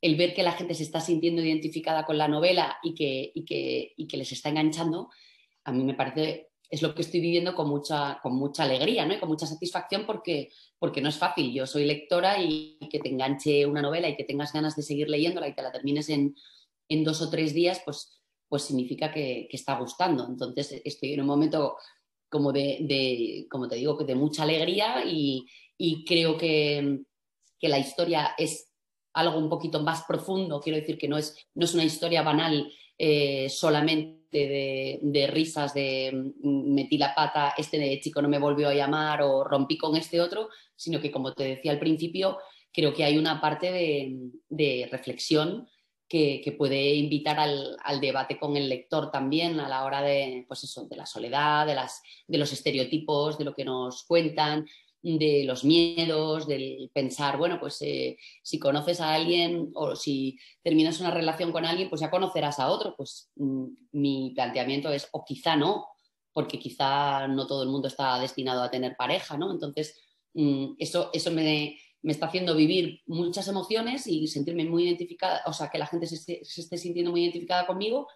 el 0.00 0.16
ver 0.16 0.34
que 0.34 0.42
la 0.42 0.52
gente 0.52 0.74
se 0.74 0.82
está 0.82 1.00
sintiendo 1.00 1.42
identificada 1.42 2.04
con 2.04 2.18
la 2.18 2.28
novela 2.28 2.78
y 2.82 2.94
que, 2.94 3.32
y 3.34 3.44
que, 3.44 3.92
y 3.96 4.06
que 4.06 4.16
les 4.16 4.32
está 4.32 4.48
enganchando, 4.48 5.10
a 5.64 5.72
mí 5.72 5.84
me 5.84 5.94
parece, 5.94 6.50
es 6.70 6.82
lo 6.82 6.94
que 6.94 7.02
estoy 7.02 7.20
viviendo 7.20 7.54
con 7.54 7.68
mucha, 7.68 8.18
con 8.22 8.34
mucha 8.36 8.64
alegría 8.64 9.06
¿no? 9.06 9.14
y 9.14 9.18
con 9.18 9.28
mucha 9.28 9.46
satisfacción 9.46 10.04
porque, 10.06 10.50
porque 10.78 11.00
no 11.00 11.08
es 11.08 11.16
fácil. 11.16 11.52
Yo 11.52 11.66
soy 11.66 11.84
lectora 11.84 12.40
y, 12.40 12.78
que 12.90 12.98
te 12.98 13.08
enganche 13.08 13.66
una 13.66 13.82
novela 13.82 14.08
y 14.08 14.16
que 14.16 14.24
tengas 14.24 14.52
ganas 14.52 14.76
de 14.76 14.82
seguir 14.82 15.08
leyéndola 15.08 15.48
y 15.48 15.54
que 15.54 15.62
la 15.62 15.72
termines 15.72 16.08
en, 16.08 16.36
en 16.88 17.04
dos 17.04 17.22
o 17.22 17.30
tres 17.30 17.54
días, 17.54 17.80
pues, 17.84 18.15
pues 18.48 18.62
significa 18.62 19.12
que, 19.12 19.48
que, 19.50 19.56
está 19.56 19.78
gustando. 19.78 20.26
Entonces 20.28 20.80
estoy 20.84 21.14
en 21.14 21.20
un 21.20 21.26
momento 21.26 21.76
como 22.28 22.52
de, 22.52 22.78
de 22.80 23.46
como 23.50 23.68
te 23.68 23.76
digo, 23.76 23.96
de 23.96 24.14
mucha 24.14 24.42
alegría 24.42 25.04
y, 25.04 25.46
y 25.78 26.04
creo 26.04 26.36
que, 26.36 27.00
que, 27.58 27.68
la 27.68 27.78
historia 27.78 28.34
es 28.36 28.72
algo 29.14 29.38
un 29.38 29.48
poquito 29.48 29.82
más 29.82 30.04
profundo, 30.06 30.60
quiero 30.60 30.78
decir 30.78 30.98
que 30.98 31.08
no 31.08 31.16
es, 31.16 31.36
no 31.54 31.64
es 31.64 31.74
una 31.74 31.84
historia 31.84 32.22
banal 32.22 32.70
eh, 32.98 33.48
solamente 33.48 34.16
de, 34.30 34.98
de, 35.02 35.26
risas 35.28 35.72
de 35.72 36.32
mm, 36.42 36.74
metí 36.74 36.98
la 36.98 37.14
pata, 37.14 37.54
este 37.56 38.00
chico 38.00 38.20
no 38.20 38.28
me 38.28 38.38
volvió 38.38 38.68
a 38.68 38.74
llamar 38.74 39.22
o 39.22 39.44
rompí 39.44 39.78
con 39.78 39.96
este 39.96 40.20
otro, 40.20 40.48
sino 40.74 41.00
que 41.00 41.10
como 41.10 41.32
te 41.32 41.44
decía 41.44 41.72
al 41.72 41.78
principio, 41.78 42.38
creo 42.72 42.92
que 42.92 43.04
hay 43.04 43.16
una 43.16 43.40
parte 43.40 43.70
de, 43.72 44.18
de 44.48 44.88
reflexión 44.90 45.66
que, 46.08 46.54
puede 46.56 46.94
invitar 46.94 47.38
al, 47.38 47.76
al, 47.82 48.00
debate 48.00 48.38
con 48.38 48.56
el 48.56 48.68
lector 48.68 49.10
también 49.10 49.58
a 49.60 49.68
la 49.68 49.84
hora 49.84 50.02
de, 50.02 50.44
pues 50.46 50.64
eso, 50.64 50.86
de 50.86 50.96
la 50.96 51.06
soledad, 51.06 51.66
de, 51.66 51.74
las, 51.74 52.02
de 52.26 52.38
los 52.38 52.52
estereotipos, 52.52 53.38
de 53.38 53.44
lo 53.44 53.54
que 53.54 53.64
nos 53.64 54.04
cuentan, 54.04 54.66
de 55.02 55.44
los 55.44 55.64
miedos, 55.64 56.46
del 56.46 56.90
pensar, 56.92 57.36
bueno, 57.36 57.60
pues 57.60 57.80
eh, 57.82 58.18
si 58.42 58.58
conoces 58.58 59.00
a 59.00 59.14
alguien 59.14 59.70
o 59.74 59.94
si 59.94 60.38
terminas 60.62 61.00
una 61.00 61.12
relación 61.12 61.52
con 61.52 61.64
alguien, 61.64 61.88
pues 61.88 62.00
ya 62.00 62.10
conocerás 62.10 62.58
a 62.58 62.68
otro. 62.68 62.94
Pues 62.96 63.30
mm, 63.36 63.66
mi 63.92 64.32
planteamiento 64.34 64.90
es, 64.90 65.08
o 65.12 65.24
quizá 65.24 65.54
no, 65.54 65.86
porque 66.32 66.58
quizá 66.58 67.28
no 67.28 67.46
todo 67.46 67.62
el 67.62 67.68
mundo 67.68 67.88
está 67.88 68.18
destinado 68.18 68.62
a 68.62 68.70
tener 68.70 68.96
pareja, 68.96 69.36
¿no? 69.36 69.52
Entonces, 69.52 70.00
mm, 70.34 70.74
eso, 70.78 71.10
eso 71.12 71.30
me, 71.30 71.78
me, 72.02 72.12
está 72.12 72.26
haciendo 72.26 72.54
vivir 72.54 73.02
muchas 73.06 73.48
emociones 73.48 74.06
y 74.06 74.26
sentirme 74.28 74.64
muy 74.64 74.84
identificada, 74.84 75.42
o 75.46 75.52
sea, 75.52 75.68
que 75.68 75.78
la 75.78 75.86
gente 75.86 76.06
se 76.06 76.16
esté, 76.44 76.78
sintiendo 76.78 77.10
muy 77.10 77.22
identificada 77.22 77.66
conmigo, 77.66 78.08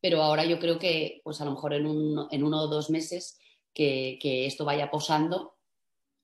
pero 0.00 0.22
ahora 0.22 0.44
yo 0.44 0.58
creo 0.58 0.78
que, 0.78 1.20
pues 1.24 1.40
a 1.40 1.44
lo 1.44 1.52
mejor 1.52 1.74
en, 1.74 1.86
un, 1.86 2.26
en 2.30 2.44
uno 2.44 2.62
o 2.62 2.68
dos 2.68 2.90
meses 2.90 3.38
que, 3.72 4.18
que 4.20 4.46
esto 4.46 4.64
vaya 4.64 4.90
posando, 4.90 5.56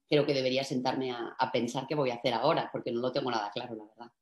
creo 0.08 0.25
que 0.25 0.34
debería 0.34 0.64
sentarme 0.64 1.12
a, 1.12 1.37
pensar 1.52 1.87
qué 1.87 1.94
voy 1.94 2.10
a 2.10 2.14
hacer 2.14 2.34
ahora, 2.34 2.70
porque 2.72 2.90
no 2.90 3.00
lo 3.00 3.12
tengo 3.12 3.30
nada 3.30 3.50
claro, 3.52 3.75
la 3.75 3.84
verdad. 3.84 4.12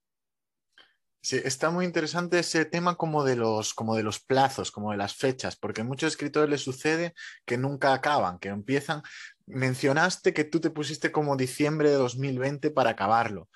Sí, 1.26 1.40
está 1.42 1.70
muy 1.70 1.84
interesante 1.84 2.38
ese 2.38 2.66
tema 2.66 2.94
como 2.94 3.24
de 3.24 3.34
los, 3.34 3.74
como 3.74 3.96
de 3.96 4.04
los 4.04 4.20
plazos, 4.20 4.70
como 4.70 4.92
de 4.92 4.96
las 4.96 5.16
fechas, 5.16 5.56
porque 5.56 5.80
a 5.80 5.84
muchos 5.84 6.12
escritores 6.12 6.48
les 6.48 6.60
sucede 6.60 7.14
que 7.44 7.58
nunca 7.58 7.92
acaban, 7.92 8.38
que 8.38 8.46
empiezan. 8.46 9.02
Mencionaste 9.44 10.32
que 10.32 10.44
tú 10.44 10.60
te 10.60 10.70
pusiste 10.70 11.10
como 11.10 11.36
diciembre 11.36 11.90
de 11.90 11.96
2020 11.96 12.70
para 12.70 12.90
acabarlo. 12.90 13.48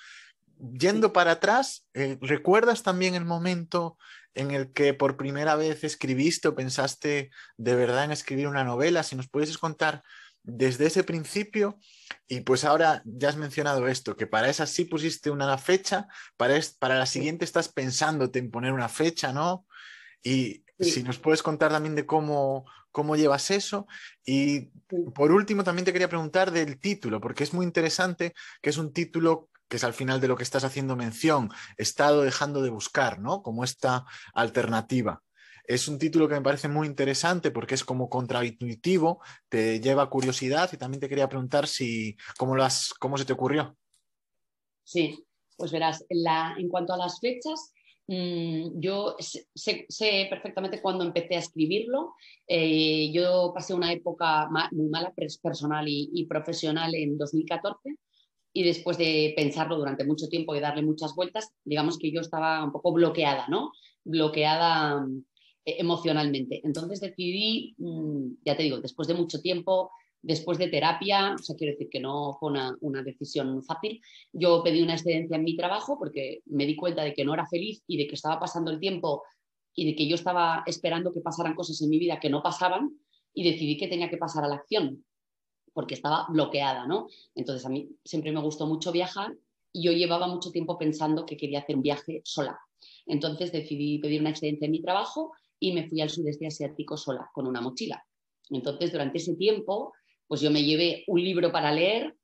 Yendo 0.59 1.12
para 1.12 1.31
atrás, 1.31 1.87
eh, 1.95 2.19
¿recuerdas 2.21 2.83
también 2.83 3.15
el 3.15 3.25
momento 3.25 3.97
en 4.35 4.50
el 4.50 4.73
que 4.73 4.93
por 4.93 5.17
primera 5.17 5.55
vez 5.55 5.85
escribiste 5.85 6.49
o 6.49 6.57
pensaste 6.57 7.31
de 7.57 7.75
verdad 7.77 8.03
en 8.03 8.11
escribir 8.11 8.49
una 8.49 8.65
novela? 8.65 9.05
Si 9.05 9.15
nos 9.15 9.29
pudieses 9.29 9.59
contar 9.59 10.03
desde 10.57 10.87
ese 10.87 11.04
principio 11.04 11.78
y 12.26 12.40
pues 12.40 12.64
ahora 12.64 13.02
ya 13.04 13.28
has 13.28 13.37
mencionado 13.37 13.88
esto, 13.88 14.16
que 14.16 14.26
para 14.26 14.49
esa 14.49 14.66
sí 14.66 14.85
pusiste 14.85 15.30
una 15.30 15.57
fecha, 15.59 16.09
para, 16.37 16.59
para 16.78 16.99
la 16.99 17.07
siguiente 17.07 17.45
estás 17.45 17.69
pensándote 17.69 18.38
en 18.38 18.50
poner 18.50 18.73
una 18.73 18.88
fecha, 18.88 19.33
¿no? 19.33 19.66
Y 20.23 20.64
si 20.78 21.02
nos 21.02 21.19
puedes 21.19 21.42
contar 21.42 21.73
también 21.73 21.95
de 21.95 22.07
cómo, 22.07 22.64
cómo 22.90 23.16
llevas 23.16 23.50
eso. 23.50 23.87
Y 24.25 24.71
por 25.14 25.33
último, 25.33 25.64
también 25.64 25.85
te 25.85 25.92
quería 25.92 26.09
preguntar 26.09 26.50
del 26.50 26.78
título, 26.78 27.21
porque 27.21 27.45
es 27.45 27.52
muy 27.52 27.64
interesante 27.64 28.35
que 28.62 28.71
es 28.71 28.78
un 28.78 28.92
título 28.92 29.49
que 29.69 29.76
es 29.76 29.85
al 29.85 29.95
final 29.95 30.21
de 30.21 30.26
lo 30.26 30.37
que 30.37 30.42
estás 30.42 30.64
haciendo 30.64 30.97
mención, 30.97 31.50
estado 31.76 32.23
dejando 32.23 32.61
de 32.61 32.71
buscar, 32.71 33.21
¿no? 33.21 33.42
Como 33.42 33.62
esta 33.62 34.04
alternativa. 34.35 35.23
Es 35.71 35.87
un 35.87 36.00
título 36.00 36.27
que 36.27 36.35
me 36.35 36.41
parece 36.43 36.67
muy 36.67 36.89
interesante 36.89 37.53
porque 37.53 37.77
es 37.77 37.85
como 37.85 38.09
contraintuitivo, 38.09 39.23
te 39.49 39.79
lleva 39.79 40.11
curiosidad 40.11 40.69
y 40.73 40.77
también 40.77 41.00
te 41.00 41.09
quería 41.09 41.29
preguntar 41.29 41.69
si 41.69 42.17
cómo, 42.37 42.57
las, 42.57 42.93
cómo 42.95 43.17
se 43.17 43.25
te 43.25 43.35
ocurrió. 43.35 43.77
Sí, 44.83 45.25
pues 45.57 45.71
verás, 45.71 46.05
en 46.09 46.69
cuanto 46.69 46.93
a 46.93 46.97
las 46.97 47.21
fechas, 47.21 47.73
mm, 48.09 48.81
yo 48.81 49.15
sé, 49.21 50.27
perfectamente 50.29 50.83
cuándo 50.83 51.05
empecé 51.05 51.37
a 51.37 51.39
escribirlo. 51.39 52.15
Eh, 52.49 53.12
yo 53.12 53.53
pasé 53.55 53.73
una 53.73 53.93
época 53.93 54.49
muy 54.73 54.89
mala 54.89 55.15
personal 55.41 55.85
y, 55.87 56.27
profesional 56.29 56.97
en 56.97 57.17
2014 57.17 57.95
y 58.53 58.65
después 58.65 58.99
de 58.99 59.35
pensarlo 59.37 59.77
durante 59.79 60.05
mucho 60.05 60.27
tiempo 60.27 60.57
y 60.57 60.59
darle 60.59 60.83
muchas 60.83 61.15
vueltas, 61.15 61.53
digamos 61.65 61.97
que 61.97 62.11
yo 62.11 62.21
estaba 62.21 62.65
un 62.65 62.73
poco 62.73 62.93
bloqueada, 62.93 63.47
¿no? 63.47 63.71
Bloqueada 64.03 65.07
eh, 65.07 65.30
emocionalmente. 65.64 66.61
Entonces 66.64 67.00
decidí, 67.00 67.75
mm, 67.79 68.35
ya 68.45 68.57
te 68.57 68.62
digo, 68.62 68.81
después 68.81 69.09
de 69.09 69.14
mucho 69.14 69.40
tiempo, 69.40 69.90
después 70.23 70.59
de 70.59 70.69
terapia, 70.69 71.35
o 71.35 71.38
sea, 71.38 71.57
quiero 71.57 71.73
decir 71.73 71.88
que 71.90 72.00
no 72.00 72.37
fue 72.38 72.50
una, 72.50 73.02
decisión 73.02 73.62
fácil, 73.62 74.00
yo 74.33 74.62
pedí 74.62 74.83
una 74.83 74.95
excedencia 74.95 75.37
en 75.37 75.45
mi 75.45 75.57
trabajo 75.57 75.99
porque 75.99 76.43
me 76.47 76.67
di 76.67 76.76
cuenta 76.76 77.02
de 77.02 77.14
que 77.14 77.25
no 77.25 77.35
era 77.35 77.47
feliz 77.47 77.83
y 77.87 77.97
de 77.97 78.07
que 78.07 78.14
estaba 78.14 78.38
pasando 78.38 78.71
el 78.71 78.81
tiempo 78.81 79.23
y 79.75 79.87
de 79.87 79.97
que 79.97 80.07
yo 80.07 80.17
estaba 80.17 80.62
esperando 80.67 81.12
que 81.12 81.21
pasaran 81.21 81.55
cosas 81.55 81.81
en 81.81 81.90
mi 81.90 81.99
vida 81.99 82.21
que 82.21 82.31
no 82.31 82.43
pasaban 82.43 82.90
y 83.33 83.50
decidí 83.50 83.76
que 83.76 83.88
tenía 83.88 84.11
que 84.11 84.19
pasar 84.19 84.45
a 84.45 84.49
la 84.49 84.57
acción 84.57 85.05
porque 85.73 85.95
estaba 85.95 86.26
bloqueada, 86.29 86.87
¿no? 86.87 87.07
Entonces 87.35 87.64
a 87.64 87.69
mí 87.69 87.88
siempre 88.05 88.33
me 88.33 88.40
gustó 88.40 88.67
mucho 88.67 88.93
viajar 88.93 89.37
y 89.73 89.85
yo 89.85 89.93
llevaba 89.93 90.26
mucho 90.26 90.50
tiempo 90.50 90.76
pensando 90.76 91.25
que 91.25 91.37
quería 91.37 91.61
hacer 91.61 91.76
un 91.76 91.83
viaje 91.83 92.21
sola. 92.25 92.59
Entonces 93.07 93.52
decidí 93.52 93.99
pedir 93.99 94.21
una 94.21 94.31
excedencia 94.31 94.67
en 94.67 94.73
mi 94.73 94.83
trabajo 94.83 95.33
y 95.61 95.73
me 95.73 95.88
fui 95.88 96.00
al 96.00 96.11
sudeste 96.11 96.47
asiático 96.47 96.97
sola, 96.97 97.31
con 97.33 97.47
una 97.47 97.61
mochila. 97.61 98.05
Entonces, 98.49 98.90
durante 98.90 99.19
ese 99.19 99.37
tiempo, 99.37 99.93
pues 100.26 100.40
yo 100.40 100.50
me 100.50 100.64
llevé 100.64 101.05
un 101.07 101.23
libro 101.23 101.52
para 101.52 101.73
leer. 101.73 102.17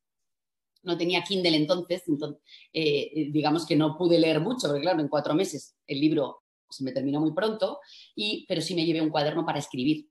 No 0.82 0.96
tenía 0.96 1.22
Kindle 1.22 1.56
entonces, 1.56 2.02
entonces 2.06 2.40
eh, 2.72 3.28
digamos 3.30 3.66
que 3.66 3.76
no 3.76 3.96
pude 3.96 4.18
leer 4.18 4.40
mucho, 4.40 4.68
porque 4.68 4.82
claro, 4.82 5.00
en 5.00 5.08
cuatro 5.08 5.34
meses 5.34 5.76
el 5.86 6.00
libro 6.00 6.42
se 6.70 6.84
me 6.84 6.92
terminó 6.92 7.20
muy 7.20 7.32
pronto, 7.32 7.80
y, 8.14 8.44
pero 8.46 8.60
sí 8.60 8.74
me 8.74 8.84
llevé 8.84 9.00
un 9.00 9.10
cuaderno 9.10 9.44
para 9.44 9.58
escribir. 9.58 10.08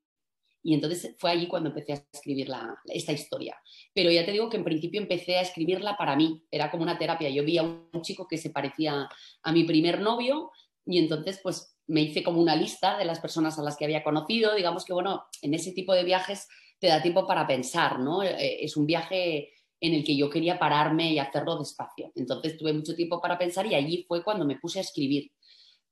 Y 0.63 0.74
entonces 0.74 1.15
fue 1.20 1.29
allí 1.32 1.48
cuando 1.48 1.70
empecé 1.70 1.94
a 1.94 2.05
escribir 2.12 2.50
la, 2.50 2.75
esta 2.86 3.12
historia. 3.12 3.55
Pero 3.94 4.10
ya 4.10 4.25
te 4.25 4.32
digo 4.32 4.50
que 4.50 4.58
en 4.58 4.63
principio 4.63 5.00
empecé 5.00 5.38
a 5.38 5.41
escribirla 5.41 5.96
para 5.96 6.15
mí, 6.15 6.44
era 6.50 6.72
como 6.72 6.84
una 6.84 6.98
terapia. 6.98 7.29
Yo 7.29 7.44
vi 7.44 7.60
a 7.60 7.63
un 7.63 8.01
chico 8.01 8.27
que 8.27 8.38
se 8.38 8.50
parecía 8.50 9.08
a 9.44 9.51
mi 9.51 9.63
primer 9.63 10.01
novio 10.01 10.51
y 10.86 10.98
entonces 10.98 11.39
pues 11.44 11.75
me 11.88 12.01
hice 12.01 12.24
como 12.24 12.42
una 12.42 12.56
lista 12.56 12.98
de 12.98 13.06
las 13.06 13.20
personas 13.20 13.60
a 13.60 13.63
las 13.63 13.77
que 13.77 13.86
había 13.86 14.04
conocido. 14.04 14.56
Digamos 14.56 14.86
que, 14.86 14.94
bueno, 14.94 15.25
en 15.42 15.54
ese 15.54 15.72
tipo 15.72 15.94
de 15.94 16.04
viajes 16.04 16.48
te 16.80 16.88
da 16.88 17.01
tiempo 17.01 17.27
para 17.27 17.48
pensar, 17.48 18.00
¿no? 18.00 18.24
Eh, 18.24 18.63
es 18.63 18.75
un 18.75 18.86
viaje 18.86 19.54
en 19.80 19.94
el 19.94 20.04
que 20.04 20.15
yo 20.15 20.30
quería 20.30 20.58
pararme 20.58 21.12
y 21.13 21.20
hacerlo 21.20 21.58
despacio. 21.58 22.12
Entonces 22.15 22.58
tuve 22.58 22.74
mucho 22.74 22.96
tiempo 22.96 23.22
para 23.22 23.38
pensar 23.38 23.65
y 23.65 23.75
allí 23.75 24.06
fue 24.08 24.24
cuando 24.24 24.46
me 24.46 24.58
puse 24.58 24.80
a 24.80 24.82
escribir. 24.82 25.32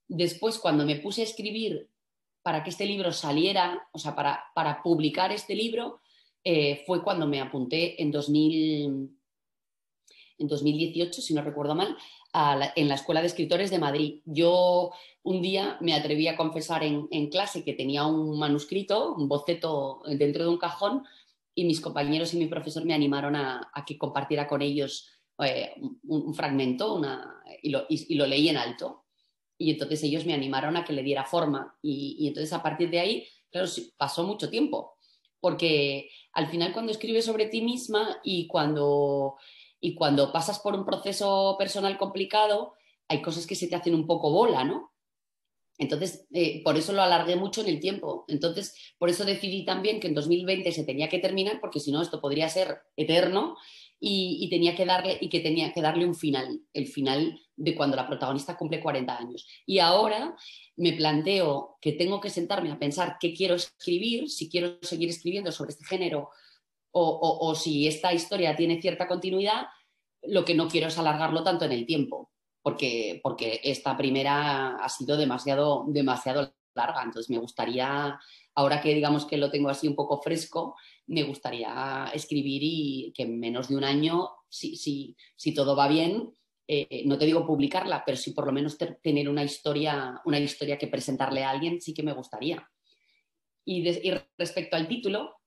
Después, 0.07 0.57
cuando 0.57 0.85
me 0.85 0.97
puse 0.97 1.21
a 1.21 1.25
escribir 1.25 1.89
para 2.41 2.63
que 2.63 2.69
este 2.69 2.85
libro 2.85 3.11
saliera, 3.11 3.87
o 3.91 3.99
sea, 3.99 4.15
para, 4.15 4.43
para 4.53 4.81
publicar 4.83 5.31
este 5.31 5.55
libro, 5.55 6.01
eh, 6.43 6.83
fue 6.85 7.03
cuando 7.03 7.25
me 7.25 7.39
apunté 7.39 8.01
en, 8.01 8.11
2000, 8.11 9.17
en 10.37 10.47
2018, 10.47 11.21
si 11.21 11.33
no 11.33 11.41
recuerdo 11.41 11.73
mal, 11.73 11.95
en 12.33 12.87
la 12.87 12.95
Escuela 12.95 13.21
de 13.21 13.27
Escritores 13.27 13.69
de 13.69 13.79
Madrid. 13.79 14.21
Yo 14.25 14.91
un 15.21 15.41
día 15.41 15.77
me 15.81 15.93
atreví 15.93 16.27
a 16.27 16.35
confesar 16.35 16.83
en, 16.83 17.29
clase 17.29 17.63
que 17.63 17.73
tenía 17.73 18.05
un 18.05 18.39
manuscrito, 18.39 19.13
un 19.13 19.27
boceto 19.27 20.01
dentro 20.07 20.43
de 20.43 20.49
un 20.49 20.57
cajón 20.57 21.03
y 21.53 21.65
mis 21.65 21.79
compañeros 21.79 22.33
y 22.33 22.37
mi 22.37 22.47
profesor 22.47 22.85
me 22.85 22.95
animaron 22.95 23.35
a, 23.35 23.71
que 23.85 23.97
compartiera 23.97 24.47
con 24.47 24.61
ellos 24.63 25.09
eh, 25.43 25.75
un, 26.07 26.33
fragmento 26.33 26.99
y, 27.61 27.69
lo, 27.69 28.27
leí 28.27 28.49
en 28.49 28.57
alto. 28.57 29.05
Y 29.57 29.71
entonces 29.71 30.03
ellos 30.03 30.25
me 30.25 30.33
animaron 30.33 30.75
a 30.75 30.83
que 30.83 30.93
le 30.93 31.03
diera 31.03 31.25
forma. 31.25 31.77
Y, 31.83 32.17
y 32.19 32.27
entonces 32.27 32.51
a 32.51 32.63
partir 32.63 32.89
de 32.89 32.99
ahí, 32.99 33.27
claro, 33.51 33.69
pasó 33.95 34.23
mucho 34.23 34.49
tiempo. 34.49 34.97
Porque 35.39 36.09
al 36.31 36.47
final 36.47 36.73
cuando 36.73 36.91
escribes 36.91 37.25
sobre 37.25 37.45
ti 37.45 37.61
misma 37.61 38.17
y 38.23 38.47
cuando 38.47 39.35
y 39.83 39.95
cuando 39.95 40.31
pasas 40.31 40.59
por 40.59 40.75
un 40.75 40.85
proceso 40.85 41.57
personal 41.59 41.97
complicado, 41.97 42.75
hay 43.09 43.21
cosas 43.21 43.45
que 43.45 43.55
se 43.55 43.67
te 43.67 43.75
hacen 43.75 43.93
un 43.93 44.07
poco 44.07 44.31
bola, 44.31 44.63
¿no? 44.63 44.93
Entonces, 45.77 46.25
eh, 46.31 46.63
por 46.63 46.77
eso 46.77 46.93
lo 46.93 47.01
alargué 47.01 47.35
mucho 47.35 47.59
en 47.59 47.67
el 47.67 47.81
tiempo. 47.81 48.23
Entonces, 48.29 48.93
por 48.97 49.09
eso 49.09 49.25
decidí 49.25 49.65
también 49.65 49.99
que 49.99 50.07
en 50.07 50.13
2020 50.13 50.71
se 50.71 50.85
tenía 50.85 51.09
que 51.09 51.19
terminar, 51.19 51.59
porque 51.59 51.81
si 51.81 51.91
no, 51.91 52.01
esto 52.01 52.21
podría 52.21 52.47
ser 52.47 52.77
eterno 52.95 53.57
y, 53.99 54.47
tenía 54.49 54.73
que 54.73 54.85
darle, 54.85 55.17
y 55.19 55.27
que 55.27 55.41
tenía 55.41 55.73
que 55.73 55.81
darle 55.81 56.05
un 56.05 56.15
final, 56.15 56.61
el 56.71 56.87
final 56.87 57.41
de 57.57 57.75
cuando 57.75 57.97
la 57.97 58.07
protagonista 58.07 58.55
cumple 58.55 58.79
40 58.79 59.17
años. 59.17 59.45
Y 59.65 59.79
ahora 59.79 60.33
me 60.77 60.93
planteo 60.93 61.75
que 61.81 61.91
tengo 61.91 62.21
que 62.21 62.29
sentarme 62.29 62.71
a 62.71 62.79
pensar 62.79 63.17
qué 63.19 63.33
quiero 63.33 63.55
escribir, 63.55 64.29
si 64.29 64.49
quiero 64.49 64.77
seguir 64.81 65.09
escribiendo 65.09 65.51
sobre 65.51 65.71
este 65.71 65.83
género 65.83 66.29
o, 66.93 67.55
si 67.55 67.87
esta 67.87 68.13
historia 68.13 68.55
tiene 68.55 68.81
cierta 68.81 69.07
continuidad, 69.07 69.67
lo 70.21 70.45
que 70.45 70.53
no 70.53 70.67
quiero 70.67 70.87
es 70.87 70.97
alargarlo 70.97 71.43
tanto 71.43 71.65
en 71.65 71.71
el 71.71 71.85
tiempo, 71.85 72.31
porque, 72.61 73.19
porque 73.23 73.59
esta 73.63 73.97
primera 73.97 74.75
ha 74.75 74.89
sido 74.89 75.17
demasiado, 75.17 75.85
demasiado 75.87 76.53
larga. 76.75 77.03
Entonces 77.03 77.29
me 77.29 77.39
gustaría, 77.39 78.19
ahora 78.55 78.81
que 78.81 78.93
digamos 78.93 79.25
que 79.25 79.37
lo 79.37 79.49
tengo 79.49 79.69
así 79.69 79.87
un 79.87 79.95
poco 79.95 80.21
fresco, 80.21 80.75
me 81.07 81.23
gustaría 81.23 82.09
escribir 82.13 82.61
y 82.63 83.13
que 83.15 83.23
en 83.23 83.39
menos 83.39 83.69
de 83.69 83.75
un 83.75 83.83
año, 83.83 84.29
si, 84.47 84.75
si, 84.75 85.17
si 85.35 85.53
todo 85.53 85.75
va 85.75 85.87
bien, 85.87 86.31
eh, 86.67 87.03
no 87.05 87.17
te 87.17 87.25
digo 87.25 87.45
publicarla, 87.45 88.03
pero 88.05 88.17
sí 88.17 88.31
por 88.31 88.45
lo 88.45 88.53
menos 88.53 88.77
tener 88.77 89.27
una 89.27 89.43
historia, 89.43 90.21
una 90.25 90.39
historia 90.39 90.77
que 90.77 90.87
presentarle 90.87 91.43
a 91.43 91.49
alguien, 91.49 91.81
sí 91.81 91.93
que 91.93 92.03
me 92.03 92.13
gustaría. 92.13 92.69
y 93.65 93.83
respecto 94.37 94.75
al 94.75 94.87
título, 94.87 95.42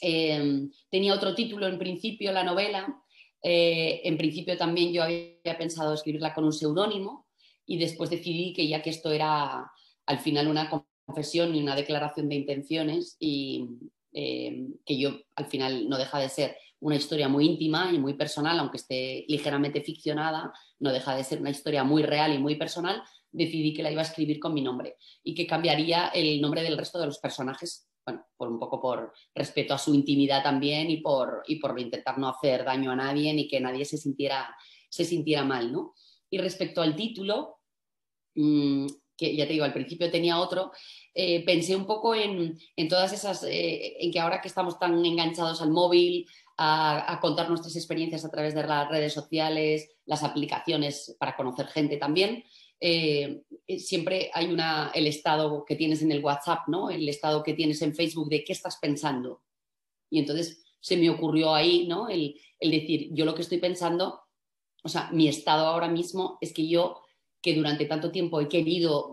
Em, 0.00 0.70
tenía 0.90 1.14
otro 1.14 1.34
título 1.34 1.66
en 1.66 1.78
principio, 1.78 2.32
la 2.32 2.44
novela. 2.44 3.02
Eh, 3.42 4.00
en 4.04 4.16
principio 4.16 4.56
también 4.56 4.92
yo 4.92 5.02
había 5.02 5.58
pensado 5.58 5.94
escribirla 5.94 6.32
con 6.32 6.44
un 6.44 6.52
seudónimo 6.52 7.26
y 7.66 7.78
después 7.78 8.10
decidí 8.10 8.52
que 8.52 8.68
ya 8.68 8.82
que 8.82 8.90
esto 8.90 9.10
era 9.10 9.70
al 10.06 10.18
final 10.18 10.48
una 10.48 10.70
confesión 11.06 11.54
y 11.54 11.62
una 11.62 11.76
declaración 11.76 12.28
de 12.28 12.36
intenciones 12.36 13.16
y 13.18 13.68
em, 14.12 14.74
que 14.84 14.98
yo 14.98 15.20
al 15.36 15.46
final 15.46 15.88
no 15.88 15.98
deja 15.98 16.18
de 16.18 16.28
ser 16.28 16.56
una 16.80 16.96
historia 16.96 17.28
muy 17.28 17.46
íntima 17.46 17.92
y 17.92 17.98
muy 17.98 18.14
personal, 18.14 18.58
aunque 18.58 18.76
esté 18.76 19.24
ligeramente 19.28 19.82
ficcionada, 19.82 20.52
no 20.80 20.92
deja 20.92 21.14
de 21.14 21.22
ser 21.22 21.40
una 21.40 21.50
historia 21.50 21.84
muy 21.84 22.02
real 22.02 22.34
y 22.34 22.38
muy 22.38 22.56
personal, 22.56 23.02
decidí 23.30 23.72
que 23.72 23.84
la 23.84 23.92
iba 23.92 24.02
a 24.02 24.04
escribir 24.04 24.40
con 24.40 24.52
mi 24.52 24.62
nombre 24.62 24.96
y 25.22 25.34
que 25.34 25.46
cambiaría 25.46 26.08
el 26.08 26.40
nombre 26.40 26.62
del 26.62 26.76
resto 26.76 26.98
de 26.98 27.06
los 27.06 27.18
personajes 27.18 27.88
bueno, 28.04 28.26
por 28.36 28.48
un 28.48 28.58
poco 28.58 28.80
por 28.80 29.12
respeto 29.34 29.74
a 29.74 29.78
su 29.78 29.94
intimidad 29.94 30.42
también 30.42 30.90
y 30.90 30.98
por, 30.98 31.42
y 31.46 31.56
por 31.56 31.78
intentar 31.78 32.18
no 32.18 32.28
hacer 32.28 32.64
daño 32.64 32.90
a 32.90 32.96
nadie 32.96 33.32
ni 33.32 33.48
que 33.48 33.60
nadie 33.60 33.84
se 33.84 33.96
sintiera, 33.96 34.54
se 34.88 35.04
sintiera 35.04 35.44
mal, 35.44 35.72
¿no? 35.72 35.94
Y 36.30 36.38
respecto 36.38 36.82
al 36.82 36.96
título, 36.96 37.58
mm, 38.34 38.86
que 39.16 39.36
ya 39.36 39.46
te 39.46 39.52
digo, 39.52 39.64
al 39.64 39.72
principio 39.72 40.10
tenía 40.10 40.40
otro, 40.40 40.72
eh, 41.14 41.44
pensé 41.44 41.76
un 41.76 41.86
poco 41.86 42.14
en, 42.14 42.58
todas 42.88 43.12
esas, 43.12 43.44
eh, 43.44 43.96
en 44.00 44.10
que 44.10 44.18
ahora 44.18 44.40
que 44.40 44.48
estamos 44.48 44.78
tan 44.78 45.04
enganchados 45.04 45.62
al 45.62 45.70
móvil, 45.70 46.26
a, 46.56 47.18
contar 47.20 47.48
nuestras 47.48 47.76
experiencias 47.76 48.24
a 48.24 48.30
través 48.30 48.54
de 48.54 48.66
las 48.66 48.88
redes 48.88 49.12
sociales, 49.12 49.88
las 50.04 50.22
aplicaciones 50.22 51.16
para 51.18 51.36
conocer 51.36 51.66
gente 51.66 51.96
también, 51.96 52.44
eh, 52.84 53.44
siempre 53.78 54.28
hay 54.34 54.52
una, 54.52 54.90
el 54.92 55.06
estado 55.06 55.64
que 55.64 55.76
tienes 55.76 56.02
en 56.02 56.10
el 56.10 56.22
WhatsApp, 56.22 56.66
¿no? 56.66 56.90
El 56.90 57.08
estado 57.08 57.44
que 57.44 57.54
tienes 57.54 57.80
en 57.80 57.94
Facebook 57.94 58.28
de 58.28 58.42
qué 58.42 58.52
estás 58.52 58.78
pensando. 58.78 59.44
Y 60.10 60.18
entonces 60.18 60.64
se 60.80 60.96
me 60.96 61.08
ocurrió 61.08 61.54
ahí, 61.54 61.86
¿no? 61.86 62.08
El, 62.08 62.34
decir, 62.60 63.10
yo 63.12 63.24
lo 63.24 63.36
que 63.36 63.42
estoy 63.42 63.58
pensando, 63.58 64.22
o 64.82 64.88
sea, 64.88 65.10
mi 65.12 65.28
estado 65.28 65.66
ahora 65.66 65.86
mismo 65.86 66.38
es 66.40 66.52
que 66.52 66.66
yo, 66.66 67.02
que 67.40 67.54
durante 67.54 67.84
tanto 67.84 68.10
tiempo 68.10 68.40
he 68.40 68.48
querido 68.48 69.12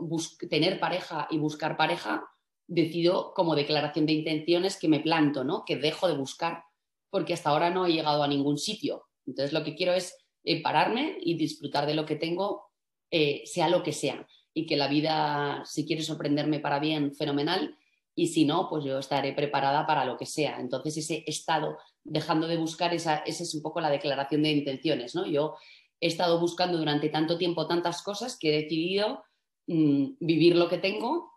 tener 0.50 0.80
pareja 0.80 1.28
y 1.30 1.38
buscar 1.38 1.78
pareja, 1.78 2.28
decido 2.66 3.36
como 3.36 3.56
declaración 3.56 4.08
de 4.08 4.14
intenciones 4.14 4.78
que 4.78 4.88
me 4.88 5.00
planto, 5.00 5.44
¿no? 5.44 5.64
Que 5.64 5.76
dejo 5.76 6.08
de 6.08 6.18
buscar, 6.18 6.64
porque 7.12 7.34
hasta 7.34 7.52
ahora 7.52 7.70
no 7.70 7.86
he 7.86 7.94
llegado 7.94 8.24
a 8.24 8.28
ningún 8.28 8.58
sitio. 8.58 9.04
Entonces 9.28 9.54
lo 9.54 9.64
que 9.64 9.76
quiero 9.76 9.94
es 9.94 10.18
eh, 10.44 10.60
pararme 10.64 11.18
y 11.22 11.36
disfrutar 11.36 11.86
de 11.86 11.94
lo 11.94 12.08
que 12.08 12.16
tengo 12.16 12.69
eh, 13.12 13.44
sea 13.46 13.70
lo 13.70 13.84
que 13.84 13.94
sea. 13.94 14.28
Y 14.54 14.66
que 14.66 14.78
la 14.78 14.88
vida, 14.88 15.64
si 15.66 15.86
quiere 15.86 16.02
sorprenderme 16.02 16.60
para 16.60 16.80
bien, 16.80 17.14
fenomenal. 17.16 17.78
Y 18.16 18.28
si 18.28 18.46
no, 18.46 18.68
pues 18.70 18.84
yo 18.84 19.00
estaré 19.00 19.34
preparada 19.34 19.86
para 19.86 20.06
lo 20.06 20.18
que 20.18 20.26
sea. 20.26 20.60
Entonces, 20.60 20.98
ese 20.98 21.24
estado, 21.28 21.78
dejando 22.04 22.48
de 22.48 22.58
buscar, 22.58 22.94
esa, 22.94 23.18
es 23.18 23.54
un 23.56 23.62
poco 23.62 23.80
la 23.80 23.90
declaración 23.90 24.44
de 24.44 24.52
intenciones. 24.52 25.16
¿no? 25.16 25.26
Yo 25.26 25.56
he 26.02 26.08
estado 26.08 26.40
buscando 26.40 26.78
durante 26.78 27.10
tanto 27.10 27.38
tiempo 27.38 27.68
tantas 27.68 28.02
cosas 28.02 28.38
que 28.38 28.50
he 28.50 28.64
decidido 28.64 29.24
mm, 29.68 30.16
vivir 30.20 30.56
lo 30.56 30.68
que 30.68 30.78
tengo 30.78 31.32